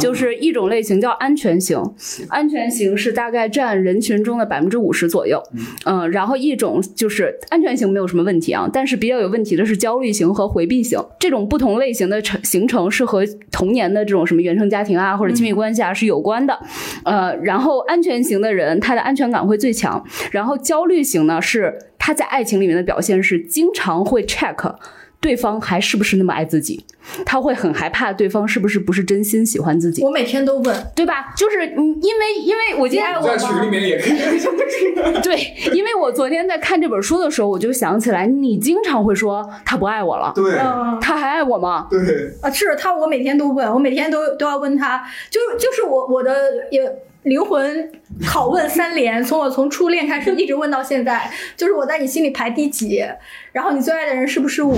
[0.00, 1.80] 就是一种类型叫安全型，
[2.28, 2.96] 安全型。
[2.96, 5.42] 是大概占人群中的百分之五十左右，
[5.84, 16.58] 嗯，然后一种就是安全型没有什么问题啊，但是比较有问题的是焦虑型和回避型，这种不同类型的成形成是和童年的这种什么原生家庭啊或者亲密关系啊是有关的，
[17.04, 24.76] 呃，然后安全型的人他的安全感会最强，然后焦虑型呢是他在爱情里面的表现是经常会 check
[25.18, 26.84] 对方还是不是那么爱自己，
[27.24, 31.34] 他会很害怕对方是不是不是真心喜欢自己，我每天都问，对吧？
[31.36, 33.68] 就是嗯，因为因为我今天我在群里？
[33.68, 35.20] 面也可以。
[35.22, 35.36] 对，
[35.74, 41.88] 因为我昨天在看这本书的时候，我就想起来，你经常会说他不爱我了，对嗯他还爱我吗？
[41.90, 41.98] 对，
[42.40, 46.32] 啊，是他，我每天都问，我每天都都要问他，就就是我我的
[46.70, 46.82] 也
[47.26, 47.90] 灵魂
[48.22, 53.04] 拷问三连， 从我从初恋开始一直问到现在，就是我在你心里排第几，
[53.52, 54.76] 然后你最爱的人是不是我？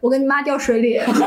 [0.00, 1.26] 我跟你妈掉水里，然 后就是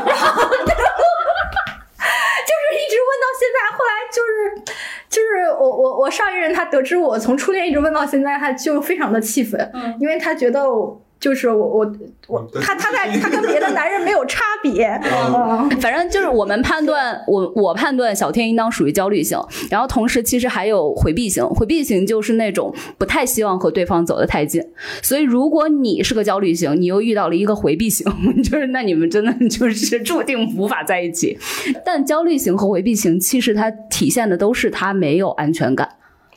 [2.78, 4.72] 一直问到现在，后来就是。
[5.12, 11.92] 就是我我我上一任他得知我从初恋一直问到现在，他就非常的气愤，嗯因为他觉得我就是我我
[12.26, 19.38] 我他他在他跟别的男人没有差别， 嗯反正就是我们判断，我我判断小天应当属于焦虑型，
[19.70, 24.60] 然后同时其实还有回避型，回避型就是那种不太希望和对方走得太近，
[25.00, 28.04] 所以如果你是个焦虑型，你又遇到了一个回避型，
[28.42, 31.38] 就是那你们真的 就是注定无法在一起。
[31.84, 35.88] 但焦虑型和回避型其实它体现的都是他没有安全感。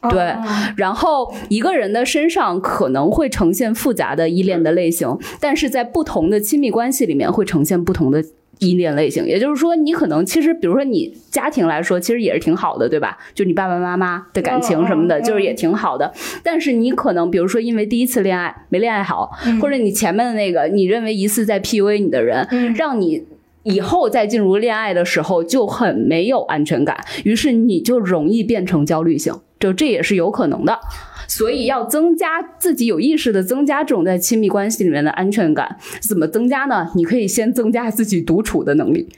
[0.10, 8.24] 对嗯然后一个人的身上可能会呈现复杂的依恋的类型，但是在不同的亲密关系里面会呈现不同的。
[8.60, 13.18] 依恋类型，也就是说，你可能其实，比如说你家庭来说，其实也是挺好的，对吧？
[13.34, 16.14] 就你爸爸妈妈的感情什么的，就是也挺好的。
[16.41, 19.30] 但是你可能，比如说因为第一次恋爱没恋爱好，
[19.62, 23.26] 或者你前面的那个你认为疑似在 PUA 你的人，嗯让你
[23.64, 29.34] 以后再进入恋爱的时候就很没有安全感，于是你就容易变成焦虑型，
[29.66, 30.80] 就这也是有可能的。
[31.28, 36.88] 所以要增加自己有意识的增加这种在亲密关系里面的安全感，怎么增加呢？
[36.93, 39.09] 你可以先增加自己独处的能力。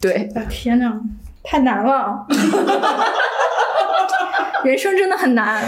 [0.00, 1.00] 对，天哪，
[1.44, 2.26] 太难了！
[4.64, 5.64] 人生真的很难。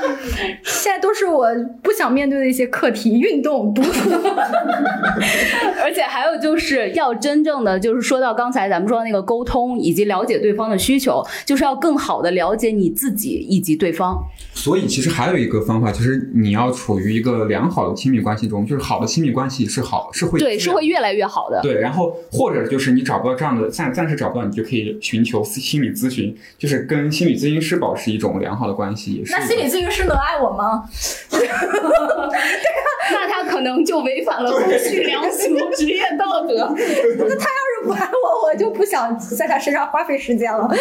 [0.62, 1.48] 现在都是我
[1.82, 4.10] 不想面对的一些课题：运动、读书。
[5.82, 14.16] 而且还有就是要真正的，就是说到刚才咱们说的那个沟通以及了解对方的需求，就是要更好的了解你自己以及对方。
[14.54, 21.60] 所以其实还有一个方法，就是你要处于一个良好的亲密关系中，就是好的亲密关系是好是会对，是会越来越好的。
[21.62, 29.12] 对，然后或者就是你找不到这样的暂暂时找不到，你就可以寻求心理咨询，就是跟心理咨询师保持一种良好的关系。
[29.14, 30.84] 也是那心理咨询师能爱我吗？
[33.10, 36.74] 那他可能就违反了公序良俗、职业道德。
[36.76, 40.68] 那他要是不爱我，我就不想在他身上花费时间了。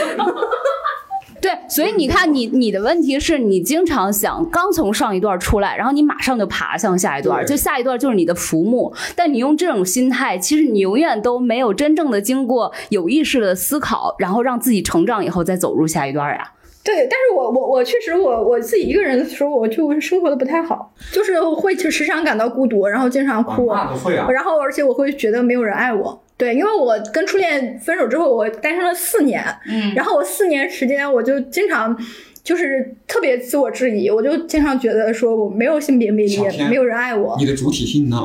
[1.42, 8.92] 对，所以你看你，你的问题是你经常想刚从上一段出来，然后你马上就爬向下一段，就下一段就是你的浮木。
[9.16, 16.52] 但你用这种心态，其实你永远都没有真正的经过有意识的思考，然后让自己成长以后再走入下一段呀。
[16.86, 26.22] 对，但是我我我确实我我自己一个人的时候，我就生活的不太好，就是会就时常感到孤独，然后经常哭，啊不会啊，然后而且我会觉得没有人爱我。
[26.38, 31.98] 对，因为我跟初恋分手之后，我单身了四年，嗯然后我四年时间，我就经常
[32.46, 36.40] 就是特别自我质疑，我就经常觉得说我没有性别魅力
[36.70, 37.36] 没有人爱我。
[37.40, 38.22] 你的主体性呢？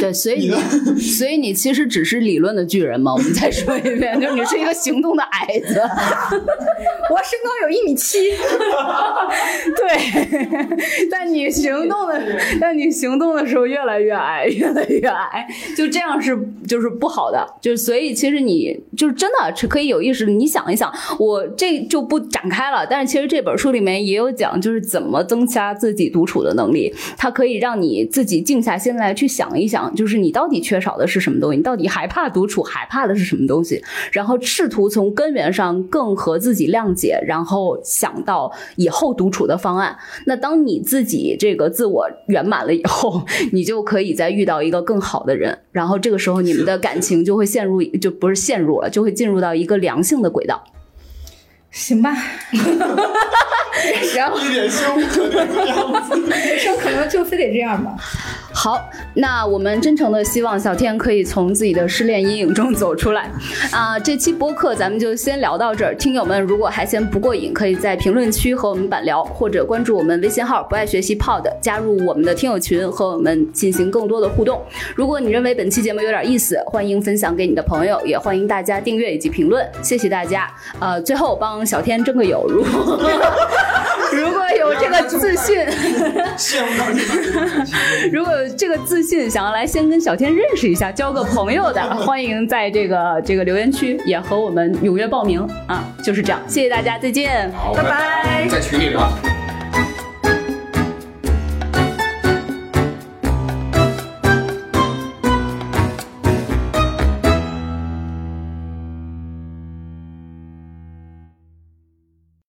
[0.00, 0.58] 对， 所以你呢
[0.98, 3.14] 所以你其实只是理论的巨人嘛。
[3.14, 5.80] 我们再说一遍，就是你是一个行动的矮子。
[7.08, 8.18] 我身高有一米七，
[9.76, 12.20] 对，但你行动的，
[12.60, 16.36] 但你行动的时候越来越矮，越来越矮，就这样是
[16.66, 39.94] 就是不好的，就是所以其实你就是真的是可以有意识，你想一想，我这就不展开了，但是其实这这本书里面也有讲，就是怎么增加自己独处的能力，它可以让你自己静下心来去想一想，就是你到底缺少的是什么东西，你到底害怕独处，害怕的是什么东西，然后试图从根源上更和自己谅解，然后想到以后独处的方案。
[40.24, 43.22] 那当你自己这个自我圆满了以后，
[43.52, 50.64] 你就可以再遇到一个更好的人，然后这个时候你们的感情就会陷入，就不是陷入了，就会进入到一个良性的轨道。
[51.76, 52.10] 行吧，
[54.16, 54.78] 然后一脸羞
[55.12, 56.18] 可怜的样子。
[56.32, 57.94] 人生可能就非得这样吧。
[58.58, 63.30] 好，那我们真诚的希望小天可以从自己的失恋阴影中走出来。
[63.70, 65.94] 啊、这期播客咱们就先聊到这儿。
[65.96, 74.62] 听友们如果还嫌不过瘾，可以在评论区和我们板聊，或者关注我们微信号“不爱学习 Pod”，加入我们的听友群，和我们进行更多的互动。
[74.94, 80.50] 如果你认为本期节目有点意思，欢迎分享给你的朋友，也欢迎大家订阅以及评论，谢谢大家。
[80.80, 82.98] 呃，最后帮小天争个友，如果
[84.16, 85.58] 如果有这个自信。
[86.38, 87.00] 羡慕到你。
[88.12, 95.84] 如果 这个自信，想要来先跟小天认识一下、交个朋友的，欢迎在这个这个留言区也和我们踊跃报名啊！
[96.04, 97.50] 就是这样，谢谢大家，再见。
[97.74, 99.10] 拜拜在群里聊。